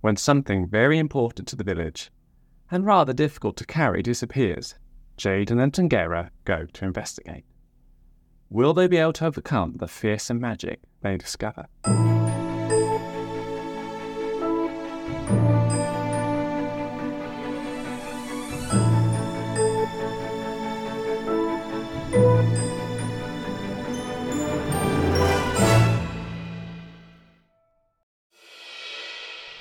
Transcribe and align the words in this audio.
when 0.00 0.16
something 0.16 0.66
very 0.66 0.98
important 0.98 1.48
to 1.48 1.56
the 1.56 1.64
village 1.64 2.10
and 2.70 2.84
rather 2.84 3.12
difficult 3.12 3.56
to 3.56 3.64
carry 3.66 4.02
disappears, 4.02 4.74
Javan 5.16 5.58
and 5.60 5.72
Tangera 5.72 6.30
go 6.44 6.66
to 6.72 6.84
investigate. 6.84 7.44
Will 8.50 8.74
they 8.74 8.86
be 8.86 8.98
able 8.98 9.12
to 9.14 9.26
overcome 9.26 9.74
the 9.76 9.88
fearsome 9.88 10.40
magic 10.40 10.80
they 11.02 11.16
discover? 11.16 11.66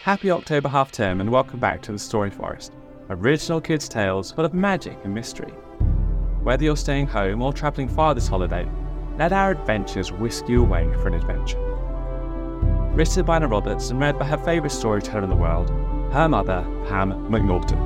Happy 0.06 0.30
October 0.30 0.70
half 0.70 0.92
term 0.92 1.20
and 1.20 1.32
welcome 1.32 1.60
back 1.60 1.82
to 1.82 1.92
the 1.92 1.98
Story 1.98 2.30
Forest, 2.30 2.74
original 3.10 3.60
kids' 3.60 3.90
tales 3.90 4.32
full 4.32 4.46
of 4.46 4.54
magic 4.54 4.96
and 5.04 5.12
mystery. 5.12 5.50
Whether 6.44 6.64
you're 6.64 6.78
staying 6.78 7.08
home 7.08 7.42
or 7.42 7.52
travelling 7.52 7.90
far 7.90 8.14
this 8.14 8.28
holiday, 8.28 8.70
let 9.18 9.34
our 9.34 9.50
adventures 9.50 10.12
whisk 10.12 10.48
you 10.48 10.62
away 10.62 10.84
for 11.02 11.08
an 11.08 11.16
adventure. 11.16 11.58
Written 12.94 13.26
by 13.26 13.38
Anna 13.38 13.48
Roberts 13.48 13.90
and 13.90 14.00
read 14.00 14.20
by 14.20 14.28
her 14.28 14.38
favourite 14.38 14.72
storyteller 14.72 15.24
in 15.24 15.30
the 15.32 15.36
world, 15.36 15.72
her 16.14 16.30
mother, 16.30 16.62
Pam 16.88 17.12
McNaughton. 17.32 17.80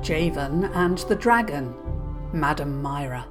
Javan 0.00 0.62
and 0.74 0.98
the 0.98 1.16
Dragon, 1.16 1.74
Madame 2.32 2.80
Mira. 2.80 3.26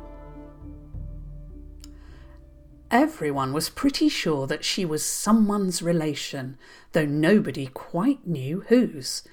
Everyone 2.91 3.53
was 3.53 3.69
pretty 3.69 4.09
sure 4.09 4.47
that 4.47 4.65
she 4.65 4.83
was 4.83 5.05
someone's 5.05 5.81
relation, 5.83 6.57
though 6.93 7.05
nobody 7.05 7.67
quite 7.67 8.25
knew 8.25 8.61
whose. 8.67 9.23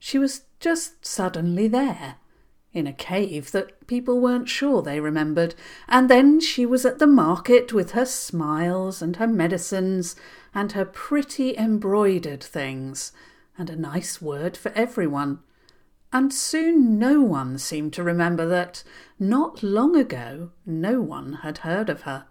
She 0.00 0.18
was 0.18 0.42
just 0.58 1.06
suddenly 1.06 1.68
there, 1.68 2.16
in 2.72 2.88
a 2.88 2.92
cave 2.92 3.52
that 3.52 3.86
people 3.86 4.20
weren't 4.20 4.48
sure 4.48 4.82
they 4.82 4.98
remembered, 4.98 5.54
and 5.86 6.10
then 6.10 6.40
she 6.40 6.66
was 6.66 6.84
at 6.84 6.98
the 6.98 7.06
market 7.06 7.72
with 7.72 7.92
her 7.92 8.04
smiles 8.04 9.00
and 9.00 9.16
her 9.16 9.28
medicines 9.28 10.16
and 10.52 10.72
her 10.72 10.84
pretty 10.84 11.56
embroidered 11.56 12.42
things, 12.42 13.12
and 13.56 13.70
a 13.70 13.76
nice 13.76 14.20
word 14.20 14.56
for 14.56 14.72
everyone. 14.72 15.38
And 16.12 16.34
soon 16.34 16.98
no 16.98 17.20
one 17.20 17.58
seemed 17.58 17.92
to 17.92 18.02
remember 18.02 18.46
that, 18.46 18.82
not 19.20 19.62
long 19.62 19.94
ago, 19.94 20.50
no 20.66 21.00
one 21.00 21.34
had 21.42 21.58
heard 21.58 21.88
of 21.88 22.02
her. 22.02 22.26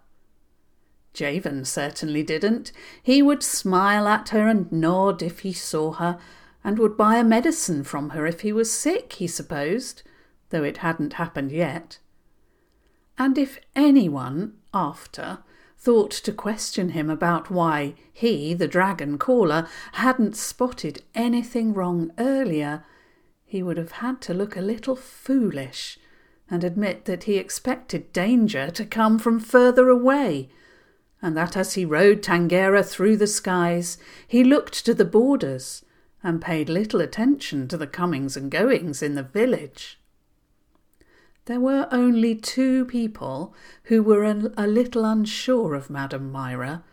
Javan 1.18 1.64
certainly 1.64 2.22
didn't. 2.22 2.70
He 3.02 3.22
would 3.22 3.42
smile 3.42 4.06
at 4.06 4.28
her 4.28 4.46
and 4.46 4.70
nod 4.70 5.20
if 5.20 5.40
he 5.40 5.52
saw 5.52 5.94
her, 5.94 6.16
and 6.62 6.78
would 6.78 6.96
buy 6.96 7.16
a 7.16 7.24
medicine 7.24 7.82
from 7.82 8.10
her 8.10 8.24
if 8.24 8.42
he 8.42 8.52
was 8.52 8.70
sick, 8.70 9.14
he 9.14 9.26
supposed, 9.26 10.04
though 10.50 10.62
it 10.62 10.76
hadn't 10.76 11.14
happened 11.14 11.50
yet. 11.50 11.98
And 13.18 13.36
if 13.36 13.58
anyone, 13.74 14.58
after, 14.72 15.40
thought 15.76 16.12
to 16.12 16.32
question 16.32 16.90
him 16.90 17.10
about 17.10 17.50
why 17.50 17.94
he, 18.12 18.54
the 18.54 18.68
dragon 18.68 19.18
caller, 19.18 19.66
hadn't 19.94 20.36
spotted 20.36 21.02
anything 21.16 21.74
wrong 21.74 22.12
earlier, 22.16 22.84
he 23.44 23.60
would 23.60 23.76
have 23.76 23.92
had 23.92 24.20
to 24.20 24.34
look 24.34 24.56
a 24.56 24.60
little 24.60 24.94
foolish 24.94 25.98
and 26.48 26.62
admit 26.62 27.06
that 27.06 27.24
he 27.24 27.38
expected 27.38 28.12
danger 28.12 28.70
to 28.70 28.84
come 28.84 29.18
from 29.18 29.40
further 29.40 29.88
away 29.88 30.48
and 31.20 31.36
that 31.36 31.56
as 31.56 31.74
he 31.74 31.84
rode 31.84 32.22
Tangera 32.22 32.84
through 32.84 33.16
the 33.16 33.26
skies, 33.26 33.98
he 34.26 34.44
looked 34.44 34.84
to 34.84 34.94
the 34.94 35.04
borders 35.04 35.84
and 36.22 36.40
paid 36.40 36.68
little 36.68 37.00
attention 37.00 37.68
to 37.68 37.76
the 37.76 37.86
comings 37.86 38.36
and 38.36 38.50
goings 38.50 39.02
in 39.02 39.14
the 39.14 39.22
village. 39.22 40.00
There 41.46 41.60
were 41.60 41.88
only 41.90 42.34
two 42.34 42.84
people 42.84 43.54
who 43.84 44.02
were 44.02 44.24
a, 44.24 44.52
a 44.56 44.66
little 44.66 45.04
unsure 45.04 45.74
of 45.74 45.88
Madame 45.88 46.30
Mira, 46.30 46.84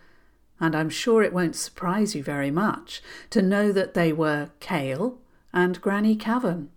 and 0.60 0.76
I'm 0.76 0.90
sure 0.90 1.22
it 1.22 1.34
won't 1.34 1.56
surprise 1.56 2.16
you 2.16 2.24
very 2.24 2.52
much 2.52 3.04
to 3.32 3.42
know 3.42 3.72
that 3.72 3.94
they 3.94 4.14
were 4.14 4.52
Cale 4.60 5.20
and 5.52 5.82
Granny 5.82 6.16
Cavan. 6.16 6.70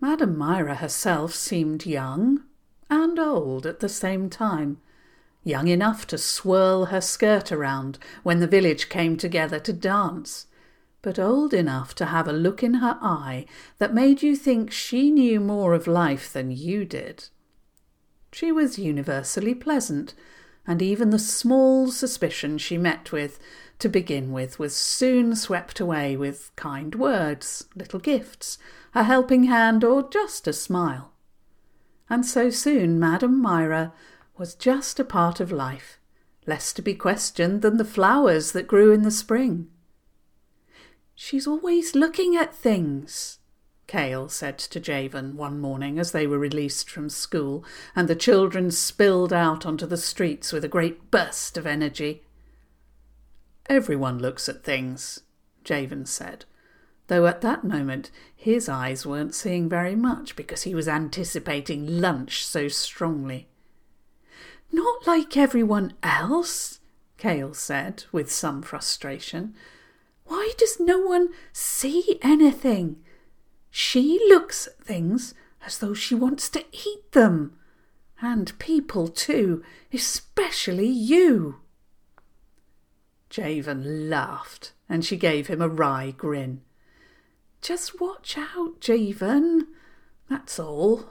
Madame 0.00 0.38
Mira 0.38 0.76
herself 0.76 1.34
seemed 1.34 1.86
young 1.86 2.44
and 2.88 3.18
old 3.18 3.66
at 3.66 3.80
the 3.80 3.88
same 3.88 4.30
time 4.30 4.78
young 5.44 5.68
enough 5.68 6.06
to 6.06 6.18
swirl 6.18 6.86
her 6.86 7.00
skirt 7.00 7.50
around 7.50 7.98
when 8.22 8.40
the 8.40 8.46
village 8.46 8.88
came 8.88 9.16
together 9.16 9.58
to 9.60 9.72
dance, 9.72 10.46
but 11.02 11.18
old 11.18 11.52
enough 11.52 11.94
to 11.96 12.06
have 12.06 12.28
a 12.28 12.32
look 12.32 12.62
in 12.62 12.74
her 12.74 12.96
eye 13.00 13.44
that 13.78 13.94
made 13.94 14.22
you 14.22 14.36
think 14.36 14.70
she 14.70 15.10
knew 15.10 15.40
more 15.40 15.74
of 15.74 15.86
life 15.86 16.32
than 16.32 16.50
you 16.50 16.84
did. 16.84 17.28
She 18.32 18.52
was 18.52 18.78
universally 18.78 19.54
pleasant, 19.54 20.14
and 20.66 20.80
even 20.80 21.10
the 21.10 21.18
small 21.18 21.90
suspicion 21.90 22.56
she 22.56 22.78
met 22.78 23.10
with 23.10 23.40
to 23.80 23.88
begin 23.88 24.30
with 24.30 24.60
was 24.60 24.76
soon 24.76 25.34
swept 25.34 25.80
away 25.80 26.16
with 26.16 26.52
kind 26.54 26.94
words, 26.94 27.66
little 27.74 27.98
gifts, 27.98 28.58
a 28.94 29.02
helping 29.02 29.44
hand, 29.44 29.82
or 29.82 30.08
just 30.08 30.46
a 30.46 30.52
smile. 30.52 31.12
And 32.08 32.24
so 32.24 32.48
soon 32.48 33.00
Madame 33.00 33.42
Mira 33.42 33.92
was 34.42 34.56
just 34.56 34.98
a 34.98 35.04
part 35.04 35.38
of 35.38 35.52
life, 35.52 36.00
less 36.48 36.72
to 36.72 36.82
be 36.82 36.94
questioned 36.94 37.62
than 37.62 37.76
the 37.76 37.84
flowers 37.84 38.50
that 38.50 38.66
grew 38.66 38.90
in 38.90 39.02
the 39.02 39.10
spring. 39.12 39.68
She's 41.14 41.46
always 41.46 41.94
looking 41.94 42.34
at 42.34 42.52
things, 42.52 43.38
Cale 43.86 44.28
said 44.28 44.58
to 44.58 44.80
Javan 44.80 45.36
one 45.36 45.60
morning 45.60 45.96
as 45.96 46.10
they 46.10 46.26
were 46.26 46.40
released 46.40 46.90
from 46.90 47.08
school 47.08 47.64
and 47.94 48.08
the 48.08 48.16
children 48.16 48.72
spilled 48.72 49.32
out 49.32 49.64
onto 49.64 49.86
the 49.86 49.96
streets 49.96 50.52
with 50.52 50.64
a 50.64 50.74
great 50.76 51.12
burst 51.12 51.56
of 51.56 51.64
energy. 51.64 52.24
Everyone 53.66 54.18
looks 54.18 54.48
at 54.48 54.64
things, 54.64 55.20
Javan 55.62 56.04
said, 56.04 56.46
though 57.06 57.28
at 57.28 57.42
that 57.42 57.62
moment 57.62 58.10
his 58.34 58.68
eyes 58.68 59.06
weren't 59.06 59.36
seeing 59.36 59.68
very 59.68 59.94
much 59.94 60.34
because 60.34 60.62
he 60.62 60.74
was 60.74 60.88
anticipating 60.88 62.00
lunch 62.00 62.44
so 62.44 62.66
strongly. 62.66 63.46
Not 64.72 65.06
like 65.06 65.36
everyone 65.36 65.92
else, 66.02 66.80
Cale 67.18 67.54
said 67.54 68.04
with 68.10 68.32
some 68.32 68.62
frustration. 68.62 69.54
Why 70.24 70.52
does 70.56 70.80
no 70.80 70.98
one 70.98 71.28
see 71.52 72.18
anything? 72.22 72.96
She 73.70 74.18
looks 74.28 74.66
at 74.66 74.82
things 74.82 75.34
as 75.64 75.78
though 75.78 75.94
she 75.94 76.14
wants 76.14 76.48
to 76.50 76.64
eat 76.72 77.12
them. 77.12 77.58
And 78.20 78.58
people, 78.58 79.08
too, 79.08 79.62
especially 79.92 80.88
you. 80.88 81.60
Javan 83.28 84.08
laughed, 84.08 84.72
and 84.88 85.04
she 85.04 85.16
gave 85.16 85.48
him 85.48 85.60
a 85.60 85.68
wry 85.68 86.12
grin. 86.16 86.62
Just 87.60 88.00
watch 88.00 88.36
out, 88.38 88.80
Javan. 88.80 89.68
That's 90.28 90.58
all. 90.58 91.10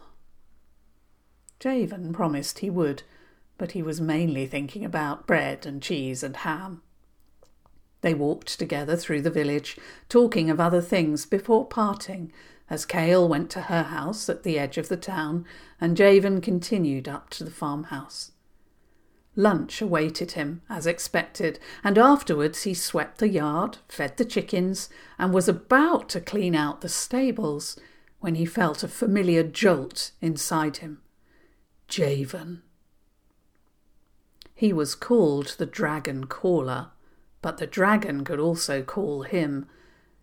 Javan 1.59 2.13
promised 2.13 2.59
he 2.59 2.69
would, 2.69 3.03
but 3.61 3.73
he 3.73 3.83
was 3.83 4.01
mainly 4.01 4.47
thinking 4.47 4.83
about 4.83 5.27
bread 5.27 5.67
and 5.67 5.83
cheese 5.83 6.23
and 6.23 6.37
ham. 6.37 6.81
They 8.01 8.15
walked 8.15 8.57
together 8.57 8.95
through 8.95 9.21
the 9.21 9.29
village, 9.29 9.77
talking 10.09 10.49
of 10.49 10.59
other 10.59 10.81
things 10.81 11.27
before 11.27 11.67
parting, 11.67 12.33
as 12.71 12.87
Cale 12.87 13.29
went 13.29 13.51
to 13.51 13.61
her 13.61 13.83
house 13.83 14.27
at 14.29 14.41
the 14.41 14.57
edge 14.57 14.79
of 14.79 14.87
the 14.87 14.97
town 14.97 15.45
and 15.79 15.95
Javan 15.95 16.41
continued 16.41 17.07
up 17.07 17.29
to 17.29 17.43
the 17.43 17.51
farmhouse. 17.51 18.31
Lunch 19.35 19.79
awaited 19.79 20.31
him, 20.31 20.63
as 20.67 20.87
expected, 20.87 21.59
and 21.83 21.99
afterwards 21.99 22.63
he 22.63 22.73
swept 22.73 23.19
the 23.19 23.29
yard, 23.29 23.77
fed 23.87 24.17
the 24.17 24.25
chickens, 24.25 24.89
and 25.19 25.35
was 25.35 25.47
about 25.47 26.09
to 26.09 26.19
clean 26.19 26.55
out 26.55 26.81
the 26.81 26.89
stables 26.89 27.79
when 28.21 28.33
he 28.33 28.43
felt 28.43 28.81
a 28.81 28.87
familiar 28.87 29.43
jolt 29.43 30.13
inside 30.19 30.77
him. 30.77 30.99
Javan. 31.87 32.63
He 34.61 34.73
was 34.73 34.93
called 34.93 35.55
the 35.57 35.65
Dragon 35.65 36.25
Caller, 36.25 36.91
but 37.41 37.57
the 37.57 37.65
dragon 37.65 38.23
could 38.23 38.39
also 38.39 38.83
call 38.83 39.23
him. 39.23 39.65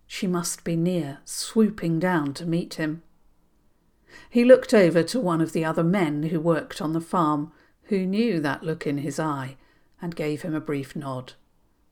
She 0.06 0.28
must 0.28 0.62
be 0.62 0.76
near, 0.76 1.18
swooping 1.24 1.98
down 1.98 2.34
to 2.34 2.46
meet 2.46 2.74
him. 2.74 3.02
He 4.30 4.44
looked 4.44 4.72
over 4.72 5.02
to 5.02 5.18
one 5.18 5.40
of 5.40 5.50
the 5.50 5.64
other 5.64 5.82
men 5.82 6.22
who 6.22 6.38
worked 6.38 6.80
on 6.80 6.92
the 6.92 7.00
farm, 7.00 7.50
who 7.86 8.06
knew 8.06 8.38
that 8.38 8.62
look 8.62 8.86
in 8.86 8.98
his 8.98 9.18
eye, 9.18 9.56
and 10.00 10.14
gave 10.14 10.42
him 10.42 10.54
a 10.54 10.60
brief 10.60 10.94
nod. 10.94 11.32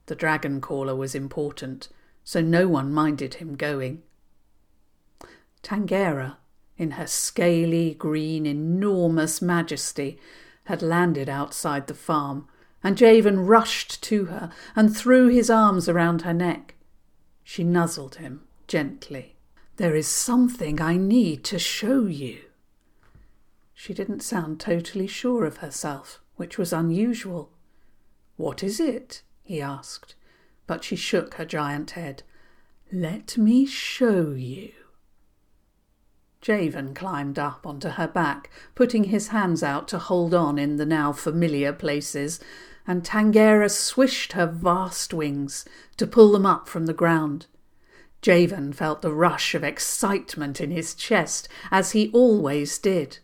The 0.07 0.15
dragon 0.15 0.61
caller 0.61 0.95
was 0.95 1.17
important, 1.17 1.89
so 2.23 2.41
no 2.41 2.69
one 2.69 2.93
minded 2.93 3.35
him 3.35 3.57
going. 3.57 4.05
Tangera, 5.65 6.37
in 6.79 6.93
her 6.93 7.09
scaly 7.09 7.95
green 7.95 8.47
enormous 8.47 9.43
majesty, 9.43 10.21
had 10.67 10.83
landed 10.83 11.29
outside 11.29 11.87
the 11.87 11.95
farm 11.95 12.47
and 12.83 12.97
Javan 12.97 13.47
rushed 13.47 14.01
to 14.05 14.27
her 14.27 14.51
and 14.77 14.97
threw 14.97 15.29
his 15.29 15.51
arms 15.51 15.89
around 15.89 16.23
her 16.23 16.33
neck. 16.33 16.77
She 17.43 17.65
nuzzled 17.65 18.15
him 18.17 18.43
gently. 18.69 19.35
There 19.77 19.97
is 19.97 20.07
something 20.07 20.81
I 20.81 20.97
need 20.97 21.43
to 21.45 21.59
show 21.59 22.07
you. 22.07 22.43
She 23.75 23.93
didn't 23.93 24.23
sound 24.23 24.61
totally 24.61 25.07
sure 25.07 25.45
of 25.45 25.57
herself, 25.59 26.21
which 26.37 26.59
was 26.59 26.73
unusual. 26.73 27.51
What 28.37 28.63
is 28.63 28.79
it? 28.79 29.23
he 29.43 29.61
asked, 29.61 30.15
but 30.67 30.85
she 30.85 30.97
shook 30.97 31.35
her 31.35 31.45
giant 31.45 31.91
head. 31.93 32.23
Let 32.93 33.37
me 33.37 33.67
show 33.67 34.31
you. 34.31 34.73
Javan 36.47 36.95
climbed 36.95 37.41
up 37.41 37.67
onto 37.67 37.89
her 37.89 38.07
back, 38.07 38.51
putting 38.77 39.03
his 39.03 39.29
hands 39.29 39.65
out 39.65 39.89
to 39.89 39.99
hold 39.99 40.33
on 40.33 40.61
in 40.61 40.77
the 40.77 40.87
now 40.87 41.11
familiar 41.11 41.73
places, 41.73 42.39
and 42.87 43.03
Tangera 43.03 43.69
swished 43.69 44.35
her 44.35 44.47
vast 44.47 45.13
wings 45.13 45.65
to 45.97 46.07
pull 46.07 46.31
them 46.31 46.47
up 46.47 46.69
from 46.69 46.87
the 46.87 46.95
ground. 46.95 47.47
Javan 48.23 48.73
felt 48.73 49.03
the 49.03 49.13
rush 49.13 49.57
of 49.57 49.65
excitement 49.65 50.61
in 50.61 50.71
his 50.71 50.95
chest, 50.95 51.49
as 51.73 51.91
he 51.91 52.13
always 52.13 52.79
did. 52.79 53.19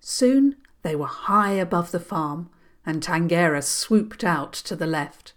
Soon 0.00 0.56
they 0.82 0.96
were 0.96 1.06
high 1.06 1.52
above 1.52 1.92
the 1.92 2.00
farm, 2.00 2.50
and 2.84 3.04
Tangera 3.04 3.62
swooped 3.62 4.24
out 4.24 4.52
to 4.52 4.74
the 4.74 4.88
left. 4.88 5.32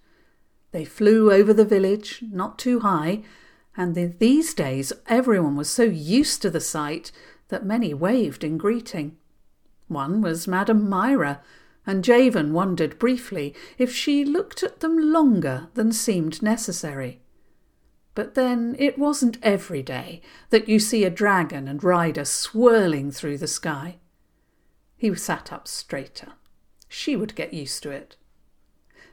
They 0.71 0.86
flew 0.86 1.31
over 1.31 1.53
the 1.53 1.65
village, 1.65 2.24
not 2.31 2.57
too 2.57 2.80
high, 2.80 3.21
and 3.79 3.97
in 3.97 4.13
these 4.19 4.53
days 4.53 4.91
everyone 5.07 5.55
was 5.55 5.69
so 5.69 5.83
used 5.83 6.41
to 6.41 6.49
the 6.49 6.59
sight 6.59 7.13
that 7.47 7.65
many 7.65 7.93
waved 7.93 8.43
in 8.43 8.57
greeting. 8.57 9.15
One 9.87 10.21
was 10.21 10.49
Madame 10.49 10.89
Mira, 10.89 11.41
and 11.87 12.03
Javan 12.03 12.51
wondered 12.51 12.99
briefly 12.99 13.55
if 13.77 13.95
she 13.95 14.25
looked 14.25 14.63
at 14.63 14.81
them 14.81 15.13
longer 15.13 15.69
than 15.75 15.93
seemed 15.93 16.41
necessary. 16.41 17.21
But 18.15 18.35
then 18.35 18.75
it 18.77 18.99
wasn't 18.99 19.37
every 19.41 19.81
day 19.81 20.21
that 20.49 20.67
you 20.67 20.77
see 20.77 21.05
a 21.05 21.09
dragon 21.09 21.65
and 21.69 21.81
rider 21.81 22.25
swirling 22.25 23.11
through 23.11 23.37
the 23.37 23.47
sky. 23.47 23.99
He 24.97 25.15
sat 25.15 25.53
up 25.53 25.69
straighter. 25.69 26.33
She 26.89 27.15
would 27.15 27.33
get 27.33 27.53
used 27.53 27.81
to 27.83 27.91
it. 27.91 28.17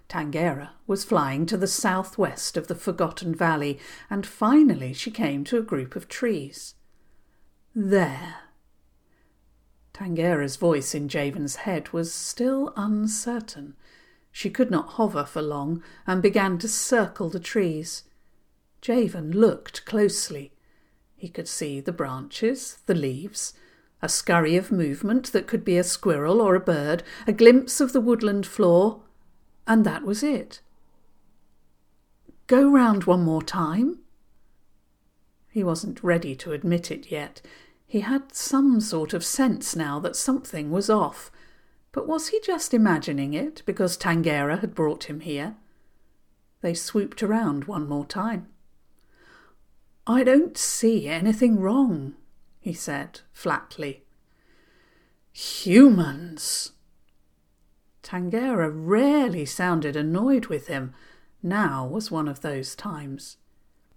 Tangera 0.08 0.70
was 0.86 1.04
flying 1.04 1.46
to 1.46 1.56
the 1.56 1.66
southwest 1.66 2.56
of 2.56 2.68
the 2.68 2.74
Forgotten 2.74 3.34
Valley, 3.34 3.78
and 4.08 4.26
finally 4.26 4.92
she 4.92 5.10
came 5.10 5.42
to 5.44 5.58
a 5.58 5.62
group 5.62 5.96
of 5.96 6.08
trees. 6.08 6.74
There. 7.74 8.36
Tangera's 9.92 10.56
voice 10.56 10.94
in 10.94 11.08
Javan's 11.08 11.56
head 11.56 11.92
was 11.92 12.12
still 12.12 12.72
uncertain. 12.76 13.74
She 14.30 14.50
could 14.50 14.70
not 14.70 14.90
hover 14.90 15.24
for 15.24 15.42
long 15.42 15.82
and 16.06 16.22
began 16.22 16.58
to 16.58 16.68
circle 16.68 17.30
the 17.30 17.40
trees. 17.40 18.04
Javan 18.80 19.32
looked 19.32 19.84
closely. 19.86 20.52
He 21.16 21.28
could 21.28 21.48
see 21.48 21.80
the 21.80 21.92
branches, 21.92 22.78
the 22.86 22.94
leaves, 22.94 23.54
a 24.02 24.08
scurry 24.08 24.56
of 24.56 24.70
movement 24.70 25.32
that 25.32 25.46
could 25.46 25.64
be 25.64 25.78
a 25.78 25.84
squirrel 25.84 26.42
or 26.42 26.54
a 26.54 26.60
bird, 26.60 27.02
a 27.26 27.32
glimpse 27.32 27.80
of 27.80 27.92
the 27.94 28.00
woodland 28.00 28.46
floor, 28.46 29.02
and 29.66 29.84
that 29.84 30.04
was 30.04 30.22
it. 30.22 30.60
Go 32.46 32.68
round 32.70 33.04
one 33.04 33.22
more 33.22 33.42
time? 33.42 33.98
He 35.50 35.64
wasn't 35.64 36.04
ready 36.04 36.36
to 36.36 36.52
admit 36.52 36.90
it 36.90 37.10
yet. 37.10 37.40
He 37.86 38.00
had 38.00 38.34
some 38.34 38.80
sort 38.80 39.14
of 39.14 39.24
sense 39.24 39.74
now 39.74 39.98
that 40.00 40.14
something 40.14 40.70
was 40.70 40.90
off. 40.90 41.30
But 41.92 42.06
was 42.06 42.28
he 42.28 42.40
just 42.40 42.74
imagining 42.74 43.32
it 43.32 43.62
because 43.64 43.96
Tangera 43.96 44.60
had 44.60 44.74
brought 44.74 45.04
him 45.04 45.20
here? 45.20 45.56
They 46.60 46.74
swooped 46.74 47.22
around 47.22 47.64
one 47.64 47.88
more 47.88 48.04
time. 48.04 48.48
I 50.06 50.22
don't 50.22 50.56
see 50.56 51.08
anything 51.08 51.58
wrong, 51.58 52.14
he 52.60 52.72
said 52.72 53.20
flatly. 53.32 54.04
Humans! 55.32 56.72
Tangera 58.06 58.70
rarely 58.72 59.44
sounded 59.44 59.96
annoyed 59.96 60.46
with 60.46 60.68
him. 60.68 60.94
Now 61.42 61.84
was 61.84 62.08
one 62.08 62.28
of 62.28 62.40
those 62.40 62.76
times. 62.76 63.36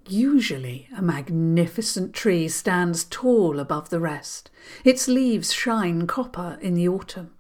Usually, 0.08 0.90
a 0.98 1.02
magnificent 1.04 2.16
tree 2.16 2.48
stands 2.48 3.04
tall 3.04 3.60
above 3.60 3.92
the 3.92 4.00
rest. 4.00 4.50
Its 4.84 5.08
leaves 5.08 5.54
shine 5.54 6.08
copper 6.08 6.58
in 6.60 6.74
the 6.74 6.88
autumn. 6.90 7.36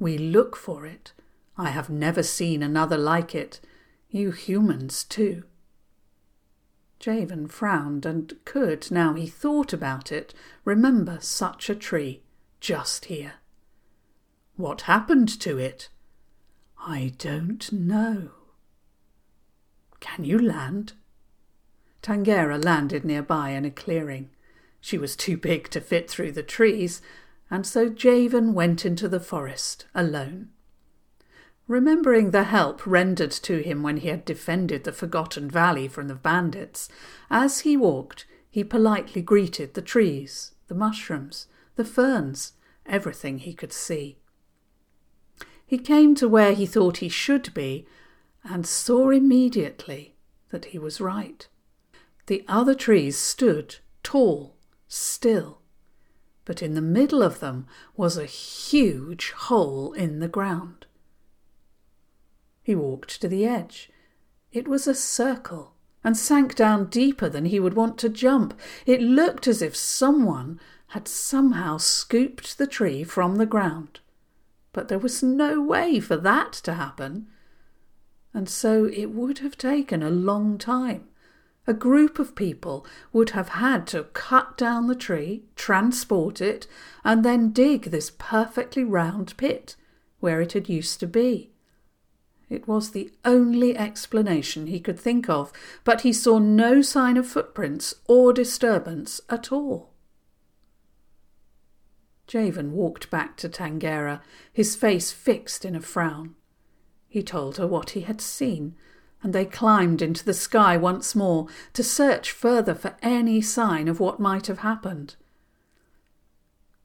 We 0.00 0.18
look 0.18 0.56
for 0.56 0.86
it. 0.86 1.12
I 1.56 1.70
have 1.70 1.88
never 1.88 2.24
seen 2.24 2.64
another 2.64 2.98
like 2.98 3.32
it. 3.32 3.60
You 4.10 4.32
humans, 4.32 5.04
too. 5.04 5.44
Javan 6.98 7.46
frowned 7.46 8.04
and 8.04 8.34
could, 8.44 8.90
now 8.90 9.14
he 9.14 9.28
thought 9.28 9.72
about 9.72 10.10
it, 10.10 10.34
remember 10.64 11.18
such 11.20 11.70
a 11.70 11.76
tree 11.76 12.24
just 12.58 13.04
here. 13.04 13.34
What 14.56 14.80
happened 14.82 15.28
to 15.42 15.58
it? 15.58 15.90
I 16.80 17.12
don't 17.18 17.70
know. 17.72 18.30
Can 20.00 20.24
you 20.24 20.38
land? 20.38 20.92
Tangera 22.02 22.62
landed 22.62 23.04
nearby 23.04 23.50
in 23.50 23.64
a 23.64 23.70
clearing. 23.70 24.30
She 24.80 24.96
was 24.96 25.16
too 25.16 25.36
big 25.36 25.68
to 25.70 25.80
fit 25.80 26.08
through 26.08 26.32
the 26.32 26.42
trees, 26.42 27.02
and 27.50 27.66
so 27.66 27.88
Javan 27.88 28.54
went 28.54 28.86
into 28.86 29.08
the 29.08 29.20
forest 29.20 29.86
alone. 29.94 30.50
Remembering 31.66 32.30
the 32.30 32.44
help 32.44 32.86
rendered 32.86 33.30
to 33.30 33.58
him 33.58 33.82
when 33.82 33.98
he 33.98 34.08
had 34.08 34.24
defended 34.24 34.84
the 34.84 34.92
Forgotten 34.92 35.50
Valley 35.50 35.88
from 35.88 36.08
the 36.08 36.14
bandits, 36.14 36.88
as 37.28 37.60
he 37.60 37.76
walked, 37.76 38.24
he 38.48 38.64
politely 38.64 39.20
greeted 39.20 39.74
the 39.74 39.82
trees, 39.82 40.52
the 40.68 40.74
mushrooms, 40.74 41.46
the 41.76 41.84
ferns, 41.84 42.52
everything 42.86 43.38
he 43.38 43.52
could 43.52 43.72
see. 43.72 44.18
He 45.68 45.76
came 45.76 46.14
to 46.14 46.26
where 46.30 46.54
he 46.54 46.64
thought 46.64 46.96
he 46.96 47.10
should 47.10 47.52
be 47.52 47.86
and 48.42 48.66
saw 48.66 49.10
immediately 49.10 50.16
that 50.48 50.64
he 50.66 50.78
was 50.78 50.98
right. 50.98 51.46
The 52.26 52.42
other 52.48 52.74
trees 52.74 53.18
stood 53.18 53.76
tall, 54.02 54.56
still, 54.88 55.60
but 56.46 56.62
in 56.62 56.72
the 56.72 56.80
middle 56.80 57.22
of 57.22 57.40
them 57.40 57.66
was 57.98 58.16
a 58.16 58.24
huge 58.24 59.32
hole 59.32 59.92
in 59.92 60.20
the 60.20 60.26
ground. 60.26 60.86
He 62.62 62.74
walked 62.74 63.20
to 63.20 63.28
the 63.28 63.44
edge. 63.44 63.90
It 64.50 64.66
was 64.66 64.86
a 64.86 64.94
circle 64.94 65.74
and 66.02 66.16
sank 66.16 66.54
down 66.54 66.86
deeper 66.86 67.28
than 67.28 67.44
he 67.44 67.60
would 67.60 67.74
want 67.74 67.98
to 67.98 68.08
jump. 68.08 68.58
It 68.86 69.02
looked 69.02 69.46
as 69.46 69.60
if 69.60 69.76
someone 69.76 70.60
had 70.88 71.06
somehow 71.06 71.76
scooped 71.76 72.56
the 72.56 72.66
tree 72.66 73.04
from 73.04 73.36
the 73.36 73.44
ground 73.44 74.00
but 74.78 74.86
there 74.86 74.96
was 75.00 75.24
no 75.24 75.60
way 75.60 75.98
for 75.98 76.16
that 76.16 76.52
to 76.52 76.74
happen. 76.74 77.26
And 78.32 78.48
so 78.48 78.84
it 78.84 79.06
would 79.06 79.40
have 79.40 79.58
taken 79.58 80.04
a 80.04 80.08
long 80.08 80.56
time. 80.56 81.08
A 81.66 81.74
group 81.74 82.20
of 82.20 82.36
people 82.36 82.86
would 83.12 83.30
have 83.30 83.48
had 83.48 83.88
to 83.88 84.04
cut 84.04 84.56
down 84.56 84.86
the 84.86 84.94
tree, 84.94 85.42
transport 85.56 86.40
it, 86.40 86.68
and 87.04 87.24
then 87.24 87.50
dig 87.50 87.86
this 87.86 88.12
perfectly 88.18 88.84
round 88.84 89.36
pit 89.36 89.74
where 90.20 90.40
it 90.40 90.52
had 90.52 90.68
used 90.68 91.00
to 91.00 91.08
be. 91.08 91.50
It 92.48 92.68
was 92.68 92.92
the 92.92 93.10
only 93.24 93.76
explanation 93.76 94.68
he 94.68 94.78
could 94.78 95.00
think 95.00 95.28
of, 95.28 95.52
but 95.82 96.02
he 96.02 96.12
saw 96.12 96.38
no 96.38 96.82
sign 96.82 97.16
of 97.16 97.26
footprints 97.26 97.96
or 98.06 98.32
disturbance 98.32 99.20
at 99.28 99.50
all. 99.50 99.90
Javan 102.28 102.72
walked 102.72 103.10
back 103.10 103.36
to 103.38 103.48
Tangera, 103.48 104.20
his 104.52 104.76
face 104.76 105.10
fixed 105.10 105.64
in 105.64 105.74
a 105.74 105.80
frown. 105.80 106.36
He 107.08 107.22
told 107.22 107.56
her 107.56 107.66
what 107.66 107.90
he 107.90 108.02
had 108.02 108.20
seen, 108.20 108.76
and 109.22 109.32
they 109.32 109.46
climbed 109.46 110.02
into 110.02 110.24
the 110.24 110.34
sky 110.34 110.76
once 110.76 111.16
more 111.16 111.48
to 111.72 111.82
search 111.82 112.30
further 112.30 112.74
for 112.74 112.96
any 113.02 113.40
sign 113.40 113.88
of 113.88 113.98
what 113.98 114.20
might 114.20 114.46
have 114.46 114.58
happened. 114.58 115.16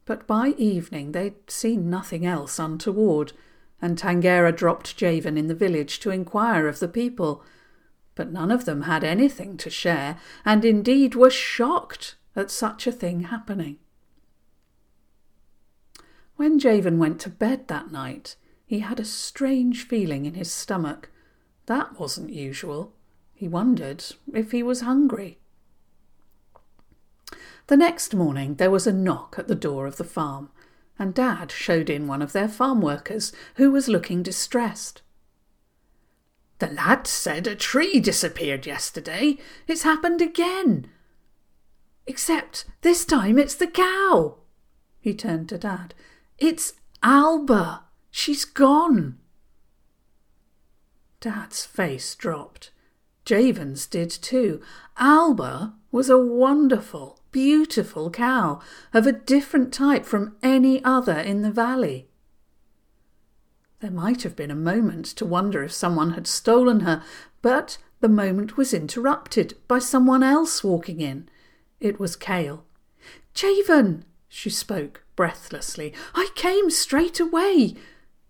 But 0.06 0.26
by 0.26 0.50
evening 0.58 1.12
they'd 1.12 1.52
seen 1.52 1.90
nothing 1.90 2.26
else 2.26 2.58
untoward, 2.58 3.34
and 3.82 3.98
Tangera 3.98 4.56
dropped 4.56 4.96
Javan 4.96 5.38
in 5.38 5.48
the 5.48 5.54
village 5.54 6.00
to 6.00 6.10
inquire 6.10 6.68
of 6.68 6.80
the 6.80 6.88
people. 6.88 7.44
But 8.16 8.32
none 8.32 8.50
of 8.50 8.64
them 8.64 8.84
had 8.84 9.04
anything 9.04 9.58
to 9.58 9.70
share, 9.70 10.18
and 10.46 10.64
indeed 10.64 11.16
were 11.16 11.30
shocked 11.30 12.16
at 12.34 12.50
such 12.50 12.88
a 12.88 12.92
thing 12.94 13.24
happening. 13.24 13.78
When 16.36 16.60
Javan 16.60 16.98
went 16.98 17.20
to 17.22 17.30
bed 17.30 17.68
that 17.68 17.92
night, 17.92 18.36
he 18.66 18.80
had 18.80 19.00
a 19.00 19.06
strange 19.06 19.88
feeling 19.88 20.26
in 20.26 20.34
his 20.34 20.52
stomach. 20.52 21.10
That 21.68 22.00
wasn't 22.00 22.32
usual. 22.32 22.94
He 23.34 23.48
wondered 23.48 24.04
if 24.34 24.52
he 24.52 24.64
was 24.64 24.82
hungry. 24.82 25.40
The 27.68 27.78
next 27.78 28.14
morning 28.14 28.56
there 28.56 28.72
was 28.72 28.88
a 28.88 28.94
knock 28.94 29.36
at 29.38 29.48
the 29.48 29.56
door 29.56 29.86
of 29.86 29.98
the 29.98 30.04
farm, 30.04 30.50
and 31.00 31.14
Dad 31.14 31.52
showed 31.52 31.90
in 31.90 32.08
one 32.08 32.22
of 32.22 32.34
their 32.34 32.48
farm 32.48 32.82
workers 32.82 33.32
who 33.56 33.72
was 33.72 33.88
looking 33.88 34.24
distressed. 34.24 35.02
The 36.60 36.68
lad 36.68 37.08
said 37.08 37.48
a 37.48 37.56
tree 37.56 38.00
disappeared 38.00 38.66
yesterday. 38.66 39.38
It's 39.68 39.84
happened 39.84 40.22
again. 40.22 40.90
Except 42.06 42.66
this 42.82 43.06
time 43.06 43.38
it's 43.38 43.56
the 43.56 43.68
cow. 43.68 44.38
He 45.00 45.14
turned 45.14 45.50
to 45.50 45.58
Dad. 45.58 45.94
It's 46.46 46.74
Alba. 47.02 47.86
She's 48.12 48.44
gone. 48.44 49.18
Dad's 51.22 51.64
face 51.64 52.16
dropped. 52.16 52.72
Javan's 53.24 53.88
did 53.88 54.10
too. 54.10 54.62
Alba 54.98 55.76
was 55.90 56.10
a 56.10 56.18
wonderful, 56.18 57.22
beautiful 57.32 58.10
cow 58.10 58.60
of 58.94 59.08
a 59.08 59.14
different 59.14 59.74
type 59.74 60.04
from 60.04 60.36
any 60.44 60.84
other 60.84 61.18
in 61.18 61.44
the 61.44 61.50
valley. 61.50 62.10
There 63.80 63.90
might 63.90 64.24
have 64.24 64.36
been 64.36 64.52
a 64.52 64.66
moment 64.72 65.06
to 65.16 65.26
wonder 65.26 65.64
if 65.64 65.72
someone 65.72 66.12
had 66.12 66.28
stolen 66.28 66.82
her, 66.82 67.02
but 67.42 67.78
the 68.02 68.10
moment 68.10 68.58
was 68.58 68.74
interrupted 68.74 69.56
by 69.70 69.80
someone 69.80 70.24
else 70.24 70.62
walking 70.62 71.00
in. 71.00 71.30
It 71.80 72.02
was 72.02 72.18
Cale. 72.18 72.66
Javan, 73.34 74.04
she 74.28 74.50
spoke 74.50 75.03
breathlessly. 75.16 75.94
I 76.14 76.30
came 76.36 76.70
straight 76.70 77.20
away. 77.20 77.76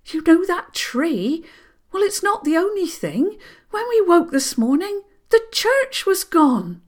You 0.05 0.21
know 0.25 0.45
that 0.45 0.73
tree? 0.73 1.43
Well, 1.91 2.03
it's 2.03 2.23
not 2.23 2.43
the 2.43 2.57
only 2.57 2.87
thing. 2.87 3.37
When 3.69 3.87
we 3.89 4.01
woke 4.01 4.31
this 4.31 4.57
morning, 4.57 5.03
the 5.29 5.41
church 5.51 6.05
was 6.05 6.23
gone. 6.23 6.81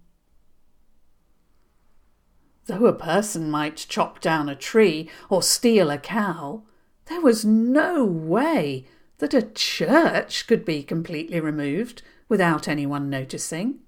Though 2.66 2.88
a 2.88 2.94
person 2.94 3.50
might 3.52 3.86
chop 3.90 4.20
down 4.20 4.50
a 4.50 4.56
tree 4.56 5.10
or 5.30 5.44
steal 5.44 5.92
a 5.92 5.98
cow, 5.98 6.64
there 7.06 7.22
was 7.22 7.46
no 7.46 8.04
way 8.04 8.86
that 9.20 9.34
a 9.34 9.44
church 9.44 10.48
could 10.48 10.66
be 10.66 10.84
completely 10.84 11.40
removed 11.40 12.02
without 12.28 12.68
anyone 12.68 13.10
noticing. 13.10 13.80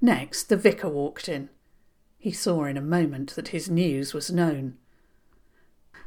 Next, 0.00 0.44
the 0.44 0.56
vicar 0.56 0.88
walked 0.88 1.28
in. 1.28 1.50
He 2.24 2.32
saw 2.32 2.64
in 2.64 2.78
a 2.78 2.80
moment 2.80 3.34
that 3.34 3.48
his 3.48 3.68
news 3.68 4.14
was 4.14 4.30
known. 4.30 4.78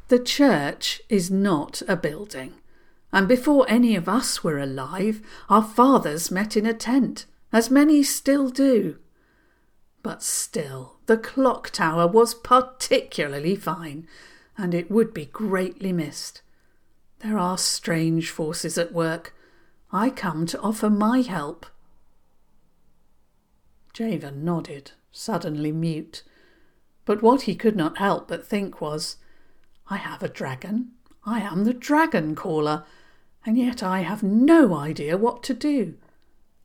The 0.08 0.18
church 0.18 1.00
is 1.10 1.30
not 1.30 1.84
a 1.88 1.96
building, 1.96 2.56
and 3.14 3.28
before 3.28 3.70
any 3.70 3.96
of 3.96 4.10
us 4.10 4.44
were 4.44 4.58
alive, 4.58 5.22
our 5.48 5.62
fathers 5.62 6.32
met 6.32 6.58
in 6.58 6.66
a 6.66 6.74
tent, 6.74 7.28
as 7.54 7.70
many 7.70 8.02
still 8.02 8.50
do. 8.50 8.98
But 10.02 10.24
still, 10.24 10.98
the 11.06 11.20
clock 11.20 11.70
tower 11.70 12.08
was 12.08 12.34
particularly 12.34 13.56
fine, 13.56 14.08
and 14.58 14.74
it 14.74 14.90
would 14.90 15.14
be 15.14 15.26
greatly 15.26 15.94
missed. 15.94 16.42
There 17.20 17.38
are 17.38 17.60
strange 17.60 18.32
forces 18.32 18.76
at 18.80 18.92
work. 18.92 19.36
I 19.92 20.10
come 20.10 20.48
to 20.48 20.60
offer 20.62 20.90
my 20.90 21.22
help. 21.22 21.68
Javan 23.94 24.44
nodded 24.44 24.94
suddenly 25.12 25.72
mute. 25.72 26.24
But 27.06 27.22
what 27.22 27.44
he 27.44 27.56
could 27.56 27.76
not 27.76 27.98
help 27.98 28.28
but 28.28 28.46
think 28.46 28.82
was, 28.82 29.18
I 29.90 29.98
have 29.98 30.22
a 30.22 30.30
dragon. 30.30 30.92
I 31.26 31.40
am 31.42 31.64
the 31.64 31.74
dragon 31.74 32.36
caller, 32.36 32.84
and 33.46 33.58
yet 33.58 33.82
I 33.82 34.02
have 34.02 34.24
no 34.24 34.76
idea 34.76 35.18
what 35.18 35.44
to 35.44 35.54
do. 35.54 35.96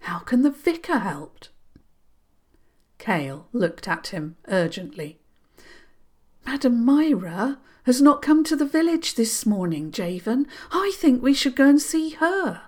How 0.00 0.18
can 0.18 0.42
the 0.42 0.50
vicar 0.50 0.98
help? 0.98 1.46
Cale 2.98 3.48
looked 3.52 3.88
at 3.88 4.08
him 4.08 4.36
urgently. 4.48 5.18
Madam 6.44 6.84
Mira 6.84 7.58
has 7.84 8.00
not 8.00 8.22
come 8.22 8.44
to 8.44 8.56
the 8.56 8.64
village 8.64 9.14
this 9.14 9.44
morning, 9.44 9.90
Javan. 9.90 10.46
I 10.70 10.92
think 10.96 11.22
we 11.22 11.34
should 11.34 11.56
go 11.56 11.68
and 11.68 11.80
see 11.80 12.10
her. 12.10 12.62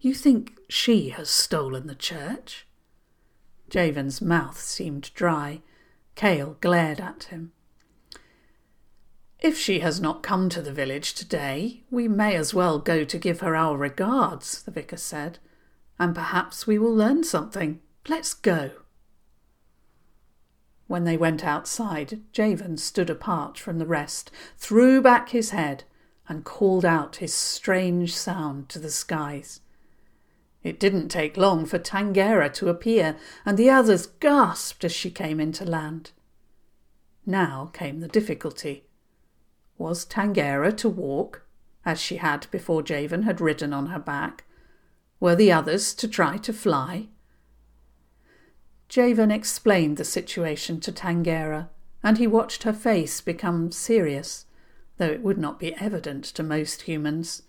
You 0.00 0.14
think 0.14 0.58
she 0.68 1.10
has 1.10 1.30
stolen 1.30 1.86
the 1.86 1.94
church? 1.94 2.63
Javan's 3.68 4.20
mouth 4.20 4.60
seemed 4.60 5.12
dry. 5.14 5.62
Cale 6.14 6.56
glared 6.60 7.00
at 7.00 7.24
him. 7.24 7.52
If 9.40 9.58
she 9.58 9.80
has 9.80 10.00
not 10.00 10.22
come 10.22 10.48
to 10.48 10.62
the 10.62 10.72
village 10.72 11.12
today, 11.12 11.84
we 11.90 12.08
may 12.08 12.34
as 12.34 12.54
well 12.54 12.78
go 12.78 13.04
to 13.04 13.18
give 13.18 13.40
her 13.40 13.54
our 13.54 13.76
regards, 13.76 14.62
the 14.62 14.70
vicar 14.70 14.96
said, 14.96 15.38
and 15.98 16.14
perhaps 16.14 16.66
we 16.66 16.78
will 16.78 16.94
learn 16.94 17.24
something. 17.24 17.80
Let's 18.08 18.32
go. 18.32 18.70
When 20.86 21.04
they 21.04 21.16
went 21.16 21.44
outside, 21.44 22.20
Javan 22.32 22.76
stood 22.76 23.10
apart 23.10 23.58
from 23.58 23.78
the 23.78 23.86
rest, 23.86 24.30
threw 24.56 25.02
back 25.02 25.30
his 25.30 25.50
head, 25.50 25.84
and 26.28 26.44
called 26.44 26.84
out 26.84 27.16
his 27.16 27.34
strange 27.34 28.14
sound 28.14 28.68
to 28.70 28.78
the 28.78 28.90
skies. 28.90 29.60
It 30.64 30.80
didn't 30.80 31.08
take 31.10 31.36
long 31.36 31.66
for 31.66 31.78
Tangera 31.78 32.48
to 32.54 32.70
appear, 32.70 33.16
and 33.44 33.58
the 33.58 33.68
others 33.68 34.06
gasped 34.06 34.82
as 34.82 34.92
she 34.92 35.10
came 35.10 35.38
into 35.38 35.64
land. 35.64 36.10
Now 37.26 37.70
came 37.74 38.00
the 38.00 38.08
difficulty. 38.08 38.84
Was 39.76 40.06
Tangera 40.06 40.72
to 40.78 40.88
walk, 40.88 41.42
as 41.84 42.00
she 42.00 42.16
had 42.16 42.46
before 42.50 42.82
Javan 42.82 43.24
had 43.24 43.42
ridden 43.42 43.74
on 43.74 43.86
her 43.86 43.98
back? 43.98 44.44
Were 45.20 45.36
the 45.36 45.52
others 45.52 45.92
to 45.94 46.08
try 46.08 46.38
to 46.38 46.52
fly? 46.52 47.08
Javan 48.88 49.30
explained 49.30 49.98
the 49.98 50.04
situation 50.04 50.80
to 50.80 50.92
Tangera, 50.92 51.68
and 52.02 52.16
he 52.16 52.26
watched 52.26 52.62
her 52.62 52.72
face 52.72 53.20
become 53.20 53.70
serious, 53.70 54.46
though 54.96 55.10
it 55.10 55.22
would 55.22 55.38
not 55.38 55.58
be 55.58 55.74
evident 55.76 56.24
to 56.24 56.42
most 56.42 56.82
humans. 56.82 57.42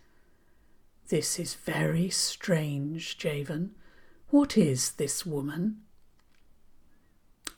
This 1.09 1.39
is 1.39 1.53
very 1.53 2.09
strange, 2.09 3.17
Javan. 3.17 3.75
What 4.29 4.57
is 4.57 4.93
this 4.93 5.25
woman? 5.25 5.81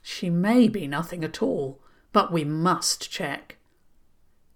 She 0.02 0.30
may 0.30 0.68
be 0.68 0.86
nothing 0.86 1.24
at 1.24 1.42
all, 1.42 1.82
but 2.12 2.32
we 2.32 2.44
must 2.44 3.10
check. 3.10 3.58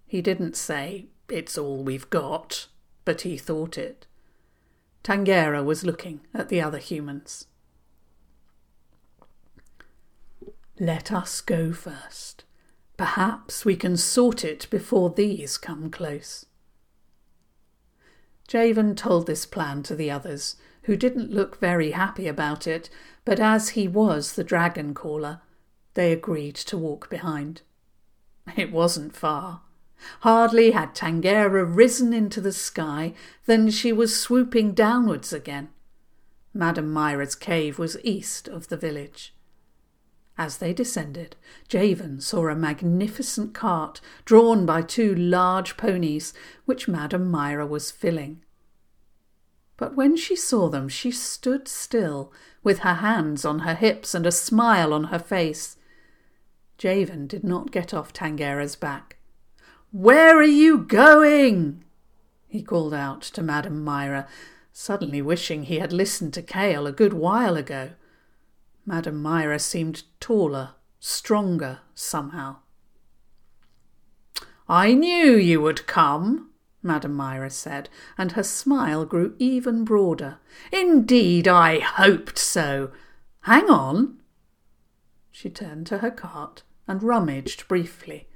He 0.06 0.22
didn't 0.22 0.58
say, 0.58 1.08
It's 1.30 1.58
all 1.58 1.84
we've 1.84 2.10
got, 2.10 2.68
but 3.06 3.22
he 3.22 3.38
thought 3.38 3.78
it. 3.78 4.08
Tangera 5.04 5.64
was 5.64 5.86
looking 5.86 6.22
at 6.34 6.50
the 6.50 6.62
other 6.62 6.78
humans. 6.78 7.48
Let 10.80 11.12
us 11.12 11.42
go 11.42 11.72
first. 11.72 12.44
Perhaps 12.98 13.64
we 13.64 13.76
can 13.76 13.96
sort 13.96 14.44
it 14.44 14.68
before 14.70 15.10
these 15.10 15.58
come 15.58 15.90
close. 15.90 16.46
Javan 18.52 18.98
told 18.98 19.28
this 19.28 19.46
plan 19.46 19.82
to 19.82 19.96
the 19.96 20.12
others, 20.12 20.58
who 20.84 20.98
didn't 20.98 21.32
look 21.32 21.62
very 21.62 21.92
happy 21.92 22.28
about 22.28 22.68
it, 22.68 22.90
but 23.24 23.40
as 23.40 23.70
he 23.70 23.88
was 23.88 24.34
the 24.34 24.44
dragon 24.44 24.94
caller, 24.94 25.40
they 25.94 26.12
agreed 26.12 26.56
to 26.56 26.78
walk 26.78 27.10
behind. 27.10 27.62
It 28.58 28.74
wasn't 28.74 29.16
far. 29.16 29.62
Hardly 30.20 30.72
had 30.72 30.94
Tangera 30.94 31.64
risen 31.64 32.12
into 32.12 32.42
the 32.42 32.52
sky 32.52 33.14
than 33.46 33.70
she 33.70 33.94
was 33.94 34.20
swooping 34.20 34.74
downwards 34.74 35.32
again. 35.32 35.70
Madame 36.54 36.92
Mira's 36.92 37.36
cave 37.36 37.80
was 37.80 38.04
east 38.04 38.50
of 38.50 38.68
the 38.68 38.76
village. 38.76 39.34
As 40.38 40.58
they 40.58 40.74
descended, 40.74 41.36
Javan 41.68 42.22
saw 42.22 42.48
a 42.48 42.56
magnificent 42.56 43.54
cart 43.54 44.02
drawn 44.26 44.66
by 44.66 44.82
two 44.82 45.14
large 45.14 45.78
ponies, 45.78 46.34
which 46.66 46.88
Madame 46.88 47.30
Mira 47.30 47.66
was 47.66 47.92
filling. 47.92 48.42
But 49.78 49.96
when 49.96 50.16
she 50.16 50.36
saw 50.36 50.70
them, 50.70 50.88
she 50.90 51.12
stood 51.12 51.68
still, 51.68 52.32
with 52.64 52.80
her 52.80 52.96
hands 52.96 53.46
on 53.46 53.60
her 53.60 53.76
hips 53.76 54.14
and 54.14 54.26
a 54.26 54.32
smile 54.32 54.94
on 54.94 55.06
her 55.06 55.20
face. 55.20 55.78
Javan 56.78 57.28
did 57.28 57.44
not 57.44 57.72
get 57.72 57.94
off 57.94 58.14
Tangera's 58.14 58.76
back. 58.76 59.18
Where 59.92 60.38
are 60.38 60.44
you 60.44 60.78
going? 60.78 61.84
he 62.48 62.62
called 62.62 62.94
out 62.94 63.22
to 63.22 63.42
Madame 63.42 63.84
Mira, 63.84 64.28
suddenly 64.72 65.22
wishing 65.22 65.64
he 65.64 65.80
had 65.80 65.92
listened 65.92 66.34
to 66.34 66.42
Cale 66.42 66.88
a 66.88 66.92
good 66.92 67.14
while 67.14 67.58
ago. 67.58 67.92
Madame 68.86 69.22
Mira 69.22 69.60
seemed 69.60 70.04
taller, 70.20 70.72
stronger, 71.00 71.80
somehow. 71.94 72.58
I 74.68 74.94
knew 74.94 75.36
you 75.36 75.62
would 75.62 75.86
come, 75.86 76.50
Madame 76.82 77.16
Mira 77.16 77.50
said, 77.50 77.90
and 78.18 78.32
her 78.34 78.44
smile 78.44 79.06
grew 79.06 79.36
even 79.38 79.84
broader. 79.84 80.40
Indeed, 80.72 81.48
I 81.48 81.80
hoped 81.80 82.38
so. 82.38 82.92
Hang 83.42 83.70
on. 83.70 84.20
She 85.32 85.50
turned 85.50 85.88
to 85.88 86.00
her 86.00 86.12
cart 86.12 86.64
and 86.88 87.04
rummaged 87.04 87.68
briefly. 87.68 88.28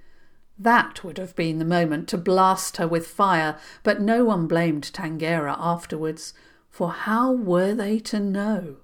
That 0.57 1.03
would 1.03 1.17
have 1.17 1.35
been 1.35 1.59
the 1.59 1.65
moment 1.65 2.07
to 2.09 2.17
blast 2.17 2.77
her 2.77 2.87
with 2.87 3.07
fire, 3.07 3.57
but 3.83 4.01
no 4.01 4.23
one 4.23 4.47
blamed 4.47 4.91
Tangera 4.93 5.55
afterwards, 5.59 6.33
for 6.69 6.91
how 6.91 7.31
were 7.31 7.73
they 7.73 7.99
to 7.99 8.19
know? 8.19 8.77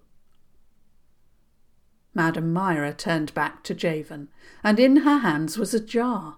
Madame 2.13 2.51
Mira 2.51 2.93
turned 2.93 3.33
back 3.33 3.63
to 3.63 3.73
Javan, 3.73 4.29
and 4.63 4.79
in 4.79 4.97
her 4.97 5.19
hands 5.19 5.57
was 5.57 5.73
a 5.73 5.79
jar. 5.79 6.37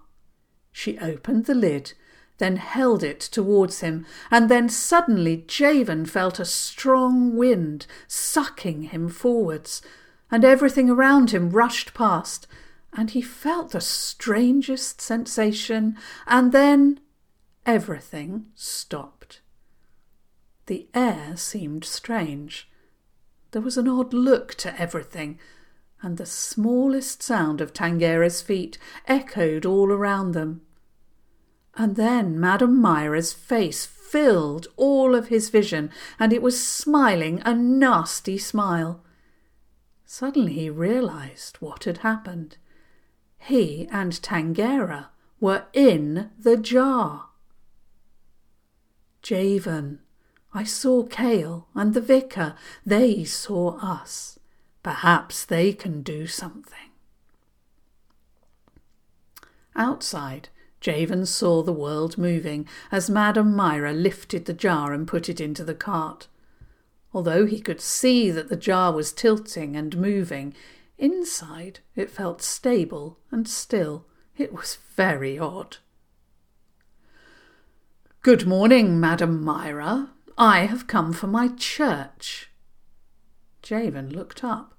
She 0.70 0.98
opened 0.98 1.46
the 1.46 1.54
lid, 1.54 1.94
then 2.38 2.56
held 2.56 3.02
it 3.02 3.20
towards 3.20 3.80
him, 3.80 4.06
and 4.30 4.48
then 4.48 4.68
suddenly 4.68 5.44
Javan 5.46 6.06
felt 6.06 6.38
a 6.38 6.44
strong 6.44 7.36
wind 7.36 7.86
sucking 8.06 8.84
him 8.84 9.08
forwards, 9.08 9.82
and 10.30 10.44
everything 10.44 10.90
around 10.90 11.30
him 11.30 11.50
rushed 11.50 11.94
past, 11.94 12.46
and 12.92 13.10
he 13.10 13.22
felt 13.22 13.70
the 13.70 13.80
strangest 13.80 15.00
sensation, 15.00 15.96
and 16.26 16.52
then 16.52 17.00
everything 17.66 18.46
stopped. 18.54 19.40
The 20.66 20.88
air 20.94 21.36
seemed 21.36 21.84
strange. 21.84 22.68
There 23.50 23.62
was 23.62 23.76
an 23.76 23.88
odd 23.88 24.12
look 24.12 24.54
to 24.56 24.80
everything, 24.80 25.38
and 26.04 26.18
the 26.18 26.26
smallest 26.26 27.22
sound 27.22 27.60
of 27.62 27.72
Tangera's 27.72 28.42
feet 28.42 28.78
echoed 29.08 29.64
all 29.64 29.90
around 29.90 30.32
them. 30.32 30.60
And 31.76 31.96
then 31.96 32.38
Madame 32.38 32.80
Mira's 32.80 33.32
face 33.32 33.86
filled 33.86 34.68
all 34.76 35.14
of 35.14 35.28
his 35.28 35.48
vision, 35.48 35.90
and 36.20 36.32
it 36.32 36.42
was 36.42 36.64
smiling 36.64 37.40
a 37.44 37.54
nasty 37.54 38.38
smile. 38.38 39.02
Suddenly 40.04 40.52
he 40.52 40.70
realized 40.70 41.56
what 41.56 41.84
had 41.84 41.98
happened. 41.98 42.58
He 43.38 43.88
and 43.90 44.12
Tangera 44.12 45.08
were 45.40 45.64
in 45.72 46.30
the 46.38 46.56
jar. 46.56 47.30
Javan, 49.22 50.00
I 50.52 50.64
saw 50.64 51.04
Cale 51.04 51.66
and 51.74 51.94
the 51.94 52.00
vicar. 52.00 52.54
They 52.86 53.24
saw 53.24 53.78
us. 53.78 54.38
Perhaps 54.84 55.46
they 55.46 55.72
can 55.72 56.02
do 56.02 56.26
something. 56.26 56.90
Outside, 59.74 60.50
Javan 60.80 61.24
saw 61.24 61.62
the 61.62 61.72
world 61.72 62.18
moving 62.18 62.68
as 62.92 63.08
Madame 63.08 63.56
Mira 63.56 63.94
lifted 63.94 64.44
the 64.44 64.52
jar 64.52 64.92
and 64.92 65.08
put 65.08 65.30
it 65.30 65.40
into 65.40 65.64
the 65.64 65.74
cart. 65.74 66.28
Although 67.14 67.46
he 67.46 67.60
could 67.60 67.80
see 67.80 68.30
that 68.30 68.50
the 68.50 68.56
jar 68.56 68.92
was 68.92 69.10
tilting 69.10 69.74
and 69.74 69.96
moving, 69.96 70.54
inside 70.98 71.80
it 71.96 72.10
felt 72.10 72.42
stable 72.42 73.18
and 73.30 73.48
still. 73.48 74.04
It 74.36 74.52
was 74.52 74.76
very 74.94 75.38
odd. 75.38 75.78
Good 78.20 78.46
morning, 78.46 79.00
Madame 79.00 79.42
Mira. 79.42 80.10
I 80.36 80.66
have 80.66 80.86
come 80.86 81.14
for 81.14 81.26
my 81.26 81.48
church. 81.48 82.50
Javan 83.62 84.10
looked 84.10 84.44
up. 84.44 84.73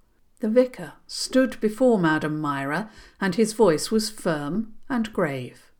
The 0.46 0.52
vicar 0.52 0.94
stood 1.08 1.60
before 1.60 1.98
Madame 1.98 2.40
Mira, 2.40 2.92
and 3.20 3.34
his 3.34 3.54
voice 3.54 3.90
was 3.90 4.12
firm 4.12 4.76
and 4.88 5.12
grave. 5.12 5.72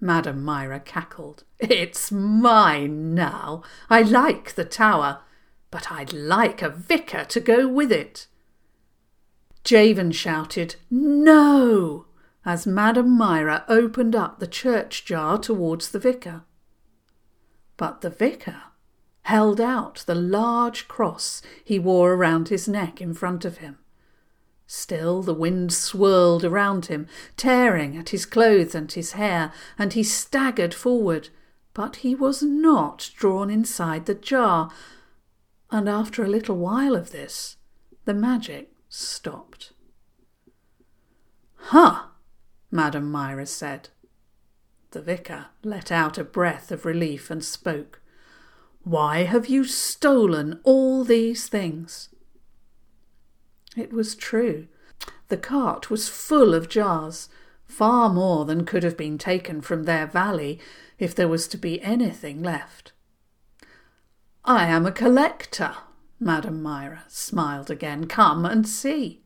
Madame 0.00 0.44
Mira 0.44 0.80
cackled. 0.80 1.44
It's 1.60 2.10
mine 2.10 3.14
now. 3.14 3.62
I 3.88 4.02
like 4.02 4.56
the 4.56 4.64
tower, 4.64 5.20
but 5.70 5.92
I'd 5.92 6.12
like 6.12 6.60
a 6.60 6.68
vicar 6.68 7.24
to 7.26 7.38
go 7.38 7.68
with 7.68 7.92
it. 7.92 8.26
Javan 9.62 10.10
shouted, 10.10 10.74
No! 10.90 12.06
as 12.44 12.66
Madame 12.66 13.16
Mira 13.16 13.64
opened 13.68 14.16
up 14.16 14.40
the 14.40 14.48
church 14.48 15.04
jar 15.04 15.38
towards 15.38 15.90
the 15.90 16.00
vicar. 16.00 16.42
But 17.76 18.00
the 18.00 18.10
vicar 18.10 18.60
held 19.28 19.60
out 19.60 20.04
the 20.06 20.14
large 20.14 20.88
cross 20.88 21.42
he 21.62 21.78
wore 21.78 22.14
around 22.14 22.48
his 22.48 22.66
neck 22.66 22.98
in 22.98 23.12
front 23.12 23.44
of 23.44 23.58
him. 23.58 23.76
Still 24.66 25.22
the 25.22 25.34
wind 25.34 25.70
swirled 25.70 26.44
around 26.44 26.86
him, 26.86 27.06
tearing 27.36 27.94
at 27.98 28.08
his 28.08 28.24
clothes 28.24 28.74
and 28.74 28.90
his 28.90 29.12
hair, 29.12 29.52
and 29.78 29.92
he 29.92 30.02
staggered 30.02 30.72
forward. 30.72 31.28
But 31.74 31.96
he 31.96 32.14
was 32.14 32.42
not 32.42 33.10
drawn 33.18 33.50
inside 33.50 34.06
the 34.06 34.14
jar, 34.14 34.70
and 35.70 35.90
after 35.90 36.24
a 36.24 36.28
little 36.28 36.56
while 36.56 36.96
of 36.96 37.10
this, 37.10 37.58
the 38.06 38.14
magic 38.14 38.72
stopped. 38.88 39.74
Huh, 41.54 42.04
Madame 42.70 43.12
Mira 43.12 43.44
said. 43.44 43.90
The 44.92 45.02
vicar 45.02 45.48
let 45.62 45.92
out 45.92 46.16
a 46.16 46.24
breath 46.24 46.72
of 46.72 46.86
relief 46.86 47.30
and 47.30 47.44
spoke. 47.44 48.00
Why 48.88 49.24
have 49.24 49.48
you 49.48 49.64
stolen 49.64 50.60
all 50.64 51.04
these 51.04 51.46
things? 51.46 52.08
It 53.76 53.92
was 53.92 54.14
true. 54.14 54.66
The 55.28 55.36
cart 55.36 55.90
was 55.90 56.08
full 56.08 56.54
of 56.54 56.70
jars, 56.70 57.28
far 57.66 58.08
more 58.08 58.46
than 58.46 58.64
could 58.64 58.84
have 58.84 58.96
been 58.96 59.18
taken 59.18 59.60
from 59.60 59.82
their 59.82 60.06
valley 60.06 60.58
if 60.98 61.14
there 61.14 61.28
was 61.28 61.46
to 61.48 61.58
be 61.58 61.82
anything 61.82 62.42
left. 62.42 62.92
I 64.42 64.64
am 64.68 64.86
a 64.86 64.90
collector, 64.90 65.74
Madame 66.18 66.62
Mira 66.62 67.04
smiled 67.08 67.70
again. 67.70 68.06
Come 68.06 68.46
and 68.46 68.66
see. 68.66 69.20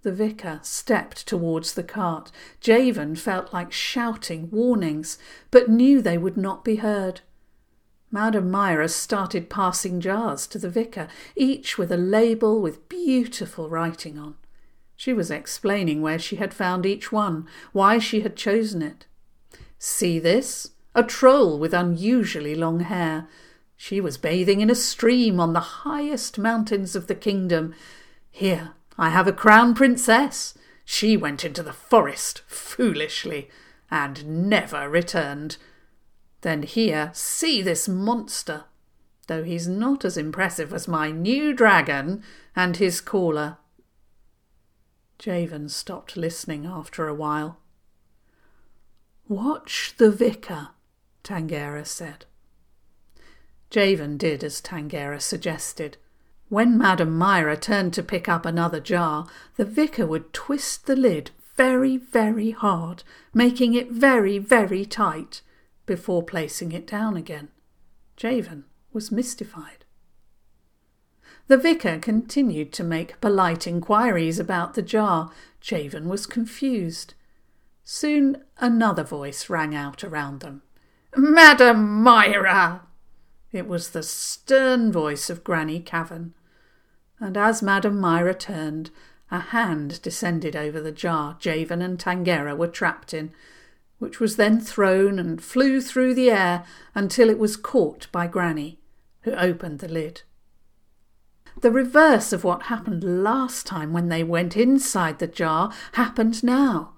The 0.00 0.12
vicar 0.12 0.60
stepped 0.62 1.28
towards 1.28 1.74
the 1.74 1.84
cart. 1.84 2.32
Javan 2.62 3.14
felt 3.14 3.52
like 3.52 3.72
shouting 3.72 4.48
warnings, 4.50 5.18
but 5.50 5.68
knew 5.68 6.00
they 6.00 6.16
would 6.16 6.38
not 6.38 6.64
be 6.64 6.76
heard. 6.76 7.20
Madame 8.14 8.50
Mira 8.50 8.90
started 8.90 9.48
passing 9.48 9.98
jars 9.98 10.46
to 10.46 10.58
the 10.58 10.68
vicar, 10.68 11.08
each 11.34 11.78
with 11.78 11.90
a 11.90 11.96
label 11.96 12.60
with 12.60 12.86
beautiful 12.90 13.70
writing 13.70 14.18
on. 14.18 14.34
She 14.94 15.14
was 15.14 15.30
explaining 15.30 16.02
where 16.02 16.18
she 16.18 16.36
had 16.36 16.52
found 16.52 16.84
each 16.84 17.10
one, 17.10 17.48
why 17.72 17.98
she 17.98 18.20
had 18.20 18.36
chosen 18.36 18.82
it. 18.82 19.06
See 19.78 20.18
this? 20.18 20.72
A 20.94 21.02
troll 21.02 21.58
with 21.58 21.72
unusually 21.72 22.54
long 22.54 22.80
hair. 22.80 23.28
She 23.78 23.98
was 23.98 24.18
bathing 24.18 24.60
in 24.60 24.68
a 24.68 24.74
stream 24.74 25.40
on 25.40 25.54
the 25.54 25.60
highest 25.60 26.38
mountains 26.38 26.94
of 26.94 27.06
the 27.06 27.14
kingdom. 27.14 27.74
Here, 28.30 28.72
I 28.98 29.08
have 29.08 29.26
a 29.26 29.32
crown 29.32 29.74
princess. 29.74 30.52
She 30.84 31.16
went 31.16 31.46
into 31.46 31.62
the 31.62 31.72
forest 31.72 32.42
foolishly 32.46 33.48
and 33.90 34.48
never 34.50 34.86
returned. 34.88 35.56
Then 36.42 36.64
here, 36.64 37.10
see 37.14 37.62
this 37.62 37.88
monster, 37.88 38.64
though 39.28 39.44
he's 39.44 39.68
not 39.68 40.04
as 40.04 40.16
impressive 40.16 40.74
as 40.74 40.88
my 40.88 41.10
new 41.12 41.52
dragon 41.52 42.22
and 42.54 42.76
his 42.76 43.00
caller. 43.00 43.58
Javan 45.20 45.68
stopped 45.68 46.16
listening 46.16 46.66
after 46.66 47.06
a 47.06 47.14
while. 47.14 47.58
Watch 49.28 49.94
the 49.96 50.10
vicar, 50.10 50.70
Tangera 51.22 51.86
said. 51.86 52.26
Javan 53.70 54.16
did 54.16 54.42
as 54.42 54.60
Tangera 54.60 55.20
suggested. 55.22 55.96
When 56.48 56.76
Madame 56.76 57.16
Mira 57.16 57.56
turned 57.56 57.94
to 57.94 58.02
pick 58.02 58.28
up 58.28 58.44
another 58.44 58.80
jar, 58.80 59.28
the 59.56 59.64
vicar 59.64 60.06
would 60.06 60.32
twist 60.32 60.86
the 60.86 60.96
lid 60.96 61.30
very, 61.56 61.96
very 61.96 62.50
hard, 62.50 63.04
making 63.32 63.74
it 63.74 63.92
very, 63.92 64.38
very 64.38 64.84
tight 64.84 65.40
before 65.92 66.22
placing 66.22 66.72
it 66.72 66.86
down 66.86 67.18
again. 67.18 67.48
Javan 68.16 68.64
was 68.94 69.12
mystified. 69.12 69.84
The 71.48 71.58
vicar 71.58 71.98
continued 71.98 72.72
to 72.72 72.82
make 72.82 73.20
polite 73.20 73.66
inquiries 73.66 74.38
about 74.38 74.72
the 74.72 74.80
jar. 74.80 75.30
Javan 75.60 76.08
was 76.08 76.24
confused. 76.24 77.12
Soon 77.84 78.42
another 78.56 79.04
voice 79.04 79.50
rang 79.50 79.74
out 79.74 80.02
around 80.02 80.40
them. 80.40 80.62
Madam 81.14 82.02
Mira! 82.02 82.86
It 83.52 83.68
was 83.68 83.90
the 83.90 84.02
stern 84.02 84.90
voice 84.90 85.28
of 85.28 85.44
Granny 85.44 85.78
Cavan. 85.78 86.32
And 87.20 87.36
as 87.36 87.62
Madam 87.62 88.00
Mira 88.00 88.32
turned, 88.32 88.90
a 89.30 89.40
hand 89.40 90.00
descended 90.00 90.56
over 90.56 90.80
the 90.80 90.90
jar 90.90 91.36
Javan 91.38 91.82
and 91.82 91.98
Tangera 91.98 92.56
were 92.56 92.66
trapped 92.66 93.12
in, 93.12 93.30
which 94.02 94.18
was 94.18 94.34
then 94.34 94.58
thrown 94.58 95.16
and 95.16 95.40
flew 95.40 95.80
through 95.80 96.12
the 96.12 96.28
air 96.28 96.64
until 96.92 97.30
it 97.30 97.38
was 97.38 97.56
caught 97.56 98.08
by 98.10 98.26
Granny, 98.26 98.80
who 99.20 99.30
opened 99.30 99.78
the 99.78 99.86
lid. 99.86 100.22
The 101.60 101.70
reverse 101.70 102.32
of 102.32 102.42
what 102.42 102.64
happened 102.64 103.22
last 103.22 103.64
time 103.64 103.92
when 103.92 104.08
they 104.08 104.24
went 104.24 104.56
inside 104.56 105.20
the 105.20 105.28
jar 105.28 105.72
happened 105.92 106.42
now, 106.42 106.94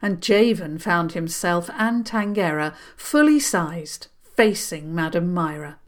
and 0.00 0.22
Javan 0.22 0.78
found 0.78 1.12
himself 1.12 1.68
and 1.74 2.06
Tangera 2.06 2.74
fully 2.96 3.38
sized, 3.38 4.06
facing 4.22 4.94
Madame 4.94 5.34
Mira. 5.34 5.78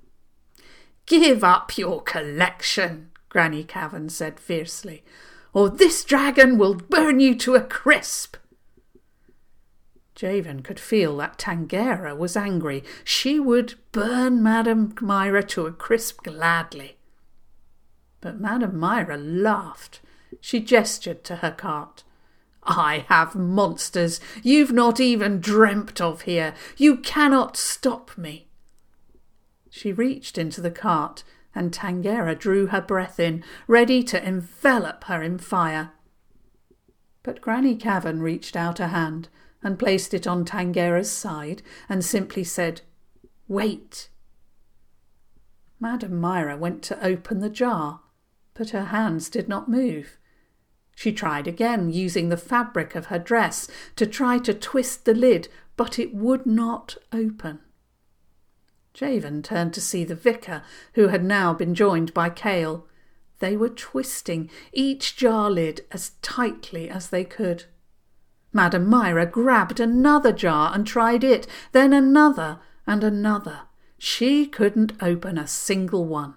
Give 1.06 1.42
up 1.42 1.78
your 1.78 2.02
collection, 2.02 3.12
Granny 3.30 3.64
Cavan 3.64 4.10
said 4.10 4.38
fiercely, 4.38 5.04
or 5.54 5.70
this 5.70 6.04
dragon 6.04 6.58
will 6.58 6.74
burn 6.74 7.18
you 7.18 7.34
to 7.36 7.54
a 7.54 7.62
crisp. 7.62 8.36
Javan 10.20 10.60
could 10.60 10.78
feel 10.78 11.16
that 11.16 11.38
Tangera 11.38 12.14
was 12.14 12.36
angry. 12.36 12.84
She 13.04 13.40
would 13.40 13.76
burn 13.90 14.42
Madame 14.42 14.94
Mira 15.00 15.42
to 15.44 15.64
a 15.64 15.72
crisp 15.72 16.24
gladly. 16.24 16.98
But 18.20 18.38
Madame 18.38 18.78
Mira 18.78 19.16
laughed. 19.16 20.02
She 20.38 20.60
gestured 20.60 21.24
to 21.24 21.36
her 21.36 21.52
cart. 21.52 22.04
I 22.62 23.06
have 23.08 23.34
monsters 23.34 24.20
you've 24.42 24.72
not 24.72 25.00
even 25.00 25.40
dreamt 25.40 26.02
of 26.02 26.20
here. 26.22 26.52
You 26.76 26.98
cannot 26.98 27.56
stop 27.56 28.18
me. 28.18 28.46
She 29.70 29.90
reached 29.90 30.36
into 30.36 30.60
the 30.60 30.70
cart, 30.70 31.24
and 31.54 31.72
Tangera 31.72 32.38
drew 32.38 32.66
her 32.66 32.82
breath 32.82 33.18
in, 33.18 33.42
ready 33.66 34.02
to 34.02 34.22
envelop 34.22 35.04
her 35.04 35.22
in 35.22 35.38
fire. 35.38 35.92
But 37.22 37.40
Granny 37.40 37.74
Cavan 37.74 38.20
reached 38.20 38.54
out 38.54 38.80
a 38.80 38.88
hand 38.88 39.30
and 39.62 39.78
placed 39.78 40.14
it 40.14 40.26
on 40.26 40.44
Tangera's 40.44 41.10
side 41.10 41.62
and 41.88 42.04
simply 42.04 42.44
said, 42.44 42.82
Wait. 43.48 44.08
Madame 45.78 46.20
Mira 46.20 46.56
went 46.56 46.82
to 46.82 47.04
open 47.04 47.40
the 47.40 47.50
jar, 47.50 48.00
but 48.54 48.70
her 48.70 48.86
hands 48.86 49.28
did 49.28 49.48
not 49.48 49.68
move. 49.68 50.18
She 50.94 51.12
tried 51.12 51.46
again, 51.46 51.90
using 51.90 52.28
the 52.28 52.36
fabric 52.36 52.94
of 52.94 53.06
her 53.06 53.18
dress 53.18 53.68
to 53.96 54.06
try 54.06 54.38
to 54.38 54.52
twist 54.52 55.06
the 55.06 55.14
lid, 55.14 55.48
but 55.76 55.98
it 55.98 56.14
would 56.14 56.44
not 56.44 56.96
open. 57.12 57.60
Javan 58.92 59.42
turned 59.42 59.72
to 59.74 59.80
see 59.80 60.04
the 60.04 60.14
vicar, 60.14 60.62
who 60.94 61.08
had 61.08 61.24
now 61.24 61.54
been 61.54 61.74
joined 61.74 62.12
by 62.12 62.28
Cale. 62.28 62.86
They 63.38 63.56
were 63.56 63.70
twisting 63.70 64.50
each 64.72 65.16
jar 65.16 65.50
lid 65.50 65.86
as 65.90 66.12
tightly 66.20 66.90
as 66.90 67.08
they 67.08 67.24
could. 67.24 67.64
Madame 68.52 68.88
Mira 68.88 69.26
grabbed 69.26 69.80
another 69.80 70.32
jar 70.32 70.72
and 70.74 70.86
tried 70.86 71.22
it, 71.22 71.46
then 71.72 71.92
another 71.92 72.58
and 72.86 73.04
another. 73.04 73.62
She 73.98 74.46
couldn't 74.46 74.92
open 75.00 75.38
a 75.38 75.46
single 75.46 76.04
one. 76.06 76.34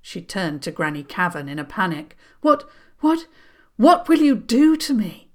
She 0.00 0.22
turned 0.22 0.62
to 0.62 0.70
Granny 0.70 1.02
Cavan 1.02 1.48
in 1.48 1.58
a 1.58 1.64
panic. 1.64 2.16
What, 2.40 2.68
what, 3.00 3.26
what 3.76 4.08
will 4.08 4.18
you 4.18 4.34
do 4.34 4.76
to 4.76 4.94
me? 4.94 5.30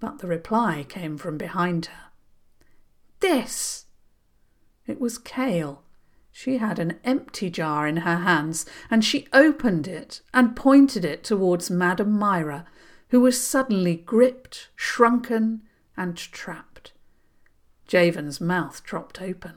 But 0.00 0.18
the 0.18 0.26
reply 0.26 0.84
came 0.88 1.16
from 1.16 1.38
behind 1.38 1.86
her. 1.86 2.10
This! 3.20 3.86
It 4.86 5.00
was 5.00 5.16
Cale. 5.16 5.82
She 6.30 6.58
had 6.58 6.78
an 6.78 6.98
empty 7.04 7.48
jar 7.48 7.86
in 7.86 7.98
her 7.98 8.16
hands, 8.16 8.66
and 8.90 9.04
she 9.04 9.28
opened 9.32 9.86
it 9.86 10.20
and 10.34 10.56
pointed 10.56 11.04
it 11.04 11.22
towards 11.22 11.70
Madame 11.70 12.18
Mira, 12.18 12.66
who 13.14 13.20
was 13.20 13.40
suddenly 13.40 13.94
gripped, 13.94 14.70
shrunken, 14.74 15.62
and 15.96 16.16
trapped. 16.16 16.90
Javan's 17.86 18.40
mouth 18.40 18.82
dropped 18.82 19.22
open. 19.22 19.52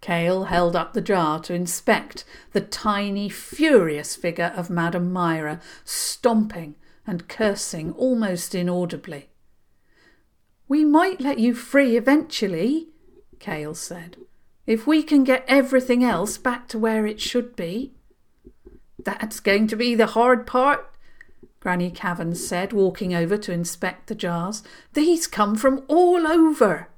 Cale 0.00 0.46
held 0.46 0.74
up 0.74 0.94
the 0.94 1.00
jar 1.00 1.38
to 1.38 1.54
inspect 1.54 2.24
the 2.50 2.60
tiny, 2.60 3.28
furious 3.28 4.16
figure 4.16 4.52
of 4.56 4.68
Madame 4.68 5.12
Mira, 5.12 5.60
stomping 5.84 6.74
and 7.06 7.28
cursing 7.28 7.92
almost 7.92 8.52
inaudibly. 8.52 9.28
We 10.66 10.84
might 10.84 11.20
let 11.20 11.38
you 11.38 11.54
free 11.54 11.96
eventually, 11.96 12.88
Cale 13.38 13.76
said, 13.76 14.16
if 14.66 14.88
we 14.88 15.04
can 15.04 15.22
get 15.22 15.44
everything 15.46 16.02
else 16.02 16.36
back 16.36 16.66
to 16.70 16.80
where 16.80 17.06
it 17.06 17.20
should 17.20 17.54
be. 17.54 17.92
That's 18.98 19.38
going 19.38 19.68
to 19.68 19.76
be 19.76 19.94
the 19.94 20.08
hard 20.08 20.48
part, 20.48 20.89
Granny 21.60 21.90
Cavan 21.90 22.34
said, 22.34 22.72
walking 22.72 23.14
over 23.14 23.36
to 23.36 23.52
inspect 23.52 24.06
the 24.06 24.14
jars. 24.14 24.62
These 24.94 25.26
come 25.26 25.56
from 25.56 25.84
all 25.88 26.26
over. 26.26 26.88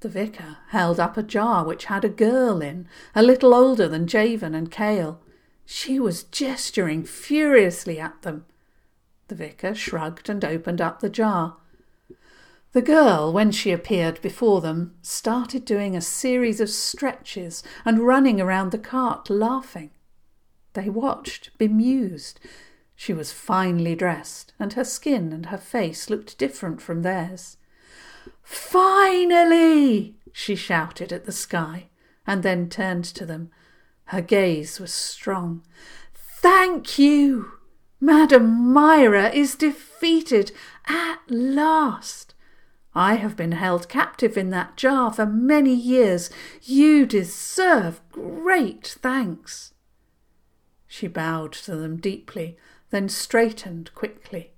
The 0.00 0.08
vicar 0.08 0.58
held 0.68 0.98
up 0.98 1.16
a 1.16 1.22
jar 1.22 1.64
which 1.64 1.86
had 1.86 2.04
a 2.04 2.08
girl 2.08 2.62
in, 2.62 2.88
a 3.14 3.22
little 3.22 3.54
older 3.54 3.88
than 3.88 4.06
Javan 4.06 4.54
and 4.54 4.70
Cale. 4.70 5.20
She 5.66 5.98
was 6.00 6.24
gesturing 6.24 7.04
furiously 7.04 8.00
at 8.00 8.22
them. 8.22 8.46
The 9.28 9.34
vicar 9.34 9.74
shrugged 9.74 10.28
and 10.28 10.44
opened 10.44 10.80
up 10.80 11.00
the 11.00 11.08
jar. 11.08 11.56
The 12.72 12.82
girl, 12.82 13.32
when 13.32 13.50
she 13.52 13.70
appeared 13.70 14.20
before 14.20 14.60
them, 14.60 14.94
started 15.00 15.64
doing 15.64 15.94
a 15.94 16.00
series 16.00 16.60
of 16.60 16.68
stretches 16.68 17.62
and 17.84 18.00
running 18.06 18.40
around 18.40 18.72
the 18.72 18.78
cart, 18.78 19.30
laughing. 19.30 19.90
They 20.72 20.88
watched, 20.90 21.56
bemused. 21.56 22.40
She 22.96 23.12
was 23.12 23.32
finely 23.32 23.94
dressed, 23.94 24.52
and 24.58 24.72
her 24.74 24.84
skin 24.84 25.32
and 25.32 25.46
her 25.46 25.58
face 25.58 26.08
looked 26.08 26.38
different 26.38 26.80
from 26.80 27.02
theirs. 27.02 27.56
Finally! 28.42 30.16
she 30.32 30.54
shouted 30.54 31.12
at 31.12 31.24
the 31.24 31.32
sky, 31.32 31.88
and 32.26 32.42
then 32.42 32.68
turned 32.68 33.04
to 33.04 33.26
them. 33.26 33.50
Her 34.06 34.20
gaze 34.20 34.80
was 34.80 34.92
strong. 34.92 35.64
Thank 36.14 36.98
you! 36.98 37.52
Madame 38.00 38.72
Mira 38.72 39.30
is 39.30 39.54
defeated 39.54 40.52
at 40.86 41.18
last. 41.28 42.34
I 42.94 43.14
have 43.14 43.36
been 43.36 43.52
held 43.52 43.88
captive 43.88 44.36
in 44.36 44.50
that 44.50 44.76
jar 44.76 45.12
for 45.12 45.26
many 45.26 45.74
years. 45.74 46.30
You 46.62 47.06
deserve 47.06 48.00
great 48.12 48.98
thanks. 49.00 49.72
She 50.86 51.08
bowed 51.08 51.52
to 51.54 51.74
them 51.74 51.96
deeply 51.96 52.56
then 52.94 53.08
straightened 53.08 53.92
quickly. 53.96 54.52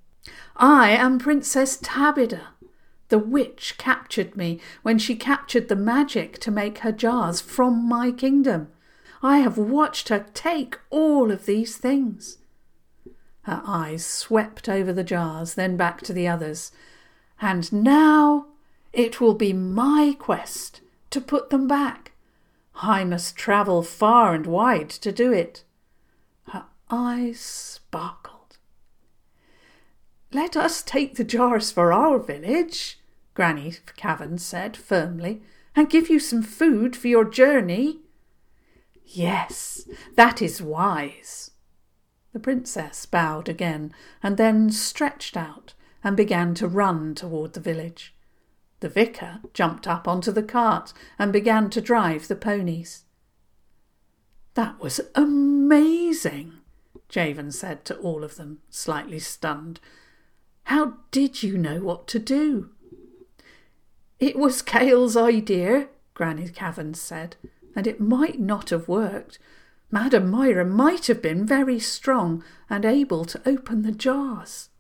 I 0.57 0.91
am 0.91 1.19
Princess 1.19 1.79
Tabida. 1.79 2.49
The 3.09 3.19
witch 3.19 3.77
captured 3.79 4.37
me 4.37 4.61
when 4.83 4.99
she 4.99 5.17
captured 5.17 5.69
the 5.69 5.75
magic 5.75 6.39
to 6.41 6.51
make 6.51 6.79
her 6.79 6.93
jars 6.93 7.41
from 7.41 7.89
my 7.89 8.13
kingdom. 8.13 8.69
I 9.23 9.39
have 9.39 9.57
watched 9.57 10.11
her 10.11 10.27
take 10.35 10.79
all 10.91 11.31
of 11.31 11.47
these 11.47 11.79
things. 11.79 12.37
Her 13.45 13.63
eyes 13.67 14.05
swept 14.05 14.69
over 14.69 14.93
the 14.93 15.05
jars, 15.05 15.55
then 15.55 15.79
back 15.79 16.03
to 16.03 16.13
the 16.13 16.29
others. 16.29 16.73
And 17.41 17.73
now 17.73 18.49
it 18.93 19.19
will 19.19 19.35
be 19.35 19.55
my 19.55 20.15
quest 20.19 20.83
to 21.09 21.23
put 21.23 21.49
them 21.49 21.67
back. 21.67 22.13
I 22.75 23.03
must 23.03 23.35
travel 23.35 23.83
far 23.83 24.35
and 24.35 24.47
wide 24.47 24.91
to 24.91 25.11
do 25.11 25.33
it. 25.33 25.65
Her 26.49 26.67
eyes 26.91 27.41
sparkled. 27.41 28.26
Let 30.37 30.55
us 30.55 30.83
take 30.83 31.15
the 31.15 31.25
jars 31.25 31.71
for 31.71 31.95
our 31.95 32.19
village, 32.19 33.01
Granny 33.33 33.73
Cavan 33.97 34.37
said 34.37 34.77
firmly, 34.77 35.41
and 35.75 35.89
give 35.89 36.11
you 36.11 36.21
some 36.21 36.43
food 36.43 36.95
for 36.95 37.09
your 37.09 37.25
journey. 37.25 38.01
Yes, 39.03 39.89
that 40.15 40.43
is 40.43 40.61
wise. 40.61 41.53
The 42.35 42.39
princess 42.39 43.07
bowed 43.07 43.49
again 43.49 43.95
and 44.23 44.37
then 44.37 44.71
stretched 44.71 45.39
out 45.39 45.73
and 46.05 46.19
began 46.19 46.53
to 46.57 46.69
run 46.69 47.15
toward 47.15 47.55
the 47.55 47.61
village. 47.61 48.15
The 48.81 48.91
vicar 48.91 49.41
jumped 49.55 49.87
up 49.87 50.07
onto 50.07 50.33
the 50.33 50.43
cart 50.43 50.93
and 51.19 51.33
began 51.33 51.71
to 51.71 51.81
drive 51.81 52.29
the 52.29 52.37
ponies. 52.37 53.05
That 54.53 54.81
was 54.81 55.01
amazing, 55.15 56.59
Javan 57.09 57.53
said 57.53 57.87
to 57.87 57.97
all 57.97 58.23
of 58.23 58.37
them, 58.37 58.59
slightly 58.69 59.19
stunned. 59.19 59.81
How 60.67 60.95
did 61.13 61.45
you 61.45 61.57
know 61.57 61.79
what 61.79 62.09
to 62.09 62.19
do? 62.19 62.71
It 64.19 64.37
was 64.37 64.63
Cale's 64.63 65.17
idea, 65.17 65.89
Granny 66.13 66.49
Cavan 66.49 66.95
said, 66.95 67.37
and 67.77 67.87
it 67.87 68.01
might 68.01 68.41
not 68.41 68.71
have 68.71 68.89
worked. 68.89 69.39
Madame 69.93 70.29
Mira 70.29 70.65
might 70.65 71.07
have 71.07 71.23
been 71.23 71.47
very 71.47 71.79
strong 71.79 72.43
and 72.69 72.85
able 72.85 73.25
to 73.27 73.41
open 73.47 73.83
the 73.83 73.93
jars. 73.93 74.71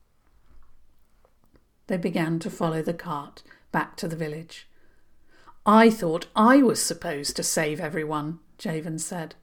They 1.86 1.96
began 1.96 2.40
to 2.40 2.50
follow 2.50 2.82
the 2.82 2.92
cart 2.92 3.44
back 3.70 3.96
to 3.98 4.08
the 4.08 4.16
village. 4.16 4.66
I 5.64 5.88
thought 5.88 6.26
I 6.34 6.62
was 6.62 6.82
supposed 6.82 7.36
to 7.36 7.44
save 7.44 7.78
everyone, 7.78 8.40
Javan 8.58 8.98
said. 8.98 9.36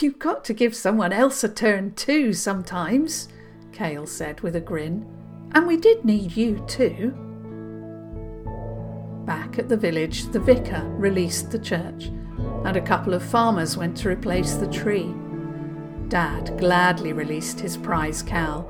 You've 0.00 0.18
got 0.18 0.44
to 0.44 0.52
give 0.52 0.76
someone 0.76 1.14
else 1.14 1.42
a 1.42 1.48
turn 1.48 1.94
too 1.94 2.34
sometimes, 2.34 3.28
Cale 3.72 4.06
said 4.06 4.42
with 4.42 4.54
a 4.54 4.60
grin. 4.60 5.25
And 5.52 5.66
we 5.66 5.76
did 5.76 6.04
need 6.04 6.36
you 6.36 6.64
too. 6.66 7.14
Back 9.24 9.58
at 9.58 9.68
the 9.68 9.76
village, 9.76 10.26
the 10.26 10.40
vicar 10.40 10.82
released 10.96 11.50
the 11.50 11.58
church, 11.58 12.06
and 12.64 12.76
a 12.76 12.80
couple 12.80 13.14
of 13.14 13.22
farmers 13.22 13.76
went 13.76 13.96
to 13.98 14.08
replace 14.08 14.54
the 14.54 14.70
tree. 14.70 15.12
Dad 16.08 16.56
gladly 16.58 17.12
released 17.12 17.58
his 17.58 17.76
prize 17.76 18.22
cow, 18.22 18.68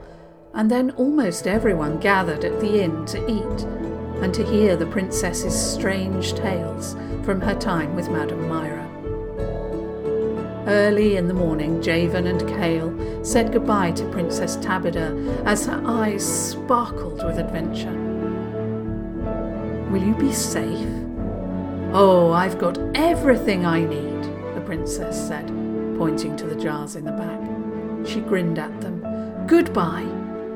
and 0.54 0.70
then 0.70 0.92
almost 0.92 1.46
everyone 1.46 2.00
gathered 2.00 2.44
at 2.44 2.58
the 2.60 2.82
inn 2.82 3.04
to 3.06 3.18
eat 3.30 3.62
and 4.22 4.32
to 4.32 4.44
hear 4.44 4.76
the 4.76 4.86
princess's 4.86 5.54
strange 5.54 6.32
tales 6.32 6.96
from 7.24 7.40
her 7.42 7.54
time 7.54 7.94
with 7.94 8.08
Madame 8.08 8.48
Mira. 8.48 8.86
Early 10.66 11.16
in 11.16 11.28
the 11.28 11.34
morning, 11.34 11.82
Javan 11.82 12.26
and 12.26 12.40
Cale 12.48 12.90
said 13.26 13.52
goodbye 13.52 13.90
to 13.90 14.08
Princess 14.10 14.56
Tabida 14.58 15.44
as 15.44 15.66
her 15.66 15.82
eyes 15.84 16.24
sparkled 16.50 17.24
with 17.24 17.40
adventure. 17.40 17.90
Will 19.90 20.00
you 20.00 20.14
be 20.14 20.32
safe? 20.32 20.88
Oh, 21.92 22.30
I've 22.32 22.56
got 22.56 22.78
everything 22.94 23.66
I 23.66 23.80
need, 23.80 24.22
the 24.54 24.62
princess 24.64 25.26
said, 25.26 25.48
pointing 25.98 26.36
to 26.36 26.46
the 26.46 26.54
jars 26.54 26.94
in 26.94 27.04
the 27.04 27.10
back. 27.10 28.06
She 28.06 28.20
grinned 28.20 28.60
at 28.60 28.80
them. 28.80 29.02
Goodbye. 29.48 30.06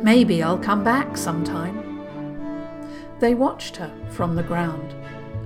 Maybe 0.01 0.41
I'll 0.41 0.57
come 0.57 0.85
back 0.85 1.17
sometime. 1.17 2.07
They 3.19 3.35
watched 3.35 3.79
her 3.79 3.93
from 4.11 4.37
the 4.37 4.45
ground, 4.45 4.95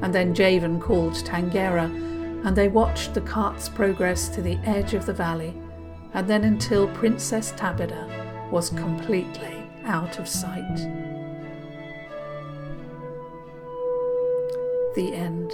and 0.02 0.14
then 0.14 0.34
Javan 0.34 0.78
called 0.78 1.14
Tangera, 1.14 1.86
and 2.44 2.54
they 2.54 2.68
watched 2.68 3.14
the 3.14 3.22
cart's 3.22 3.70
progress 3.70 4.28
to 4.28 4.42
the 4.42 4.58
edge 4.66 4.92
of 4.92 5.06
the 5.06 5.14
valley, 5.14 5.54
and 6.14 6.28
then 6.28 6.44
until 6.44 6.88
Princess 6.88 7.52
Tabitha 7.56 8.48
was 8.50 8.70
completely 8.70 9.62
out 9.84 10.18
of 10.18 10.28
sight. 10.28 10.76
The 14.94 15.12
end. 15.12 15.52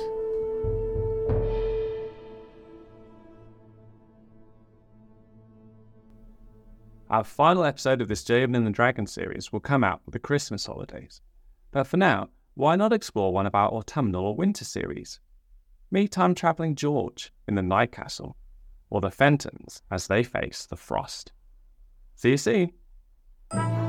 Our 7.09 7.25
final 7.25 7.64
episode 7.64 8.03
of 8.03 8.09
this 8.09 8.23
Javan 8.23 8.55
and 8.55 8.66
the 8.66 8.70
Dragon 8.70 9.07
series 9.07 9.51
will 9.51 9.61
come 9.61 9.83
out 9.83 10.03
with 10.05 10.12
the 10.12 10.20
Christmas 10.20 10.66
holidays. 10.66 11.23
But 11.73 11.87
for 11.87 11.96
now, 11.96 12.29
why 12.55 12.77
not 12.77 12.92
explore 12.92 13.33
one 13.33 13.46
of 13.46 13.55
our 13.55 13.70
autumnal 13.70 14.27
or 14.27 14.37
winter 14.37 14.64
series? 14.64 15.18
Meet 15.90 16.12
time 16.12 16.35
travelling 16.35 16.77
George 16.77 17.33
in 17.49 17.57
the 17.57 17.62
Night 17.62 17.90
Castle, 17.90 18.37
or 18.90 19.00
the 19.00 19.11
Fentons 19.11 19.83
as 19.90 20.09
they 20.09 20.22
face 20.22 20.66
the 20.66 20.76
frost. 20.76 21.33
See 22.16 22.31
you 22.31 22.37
soon! 22.37 23.80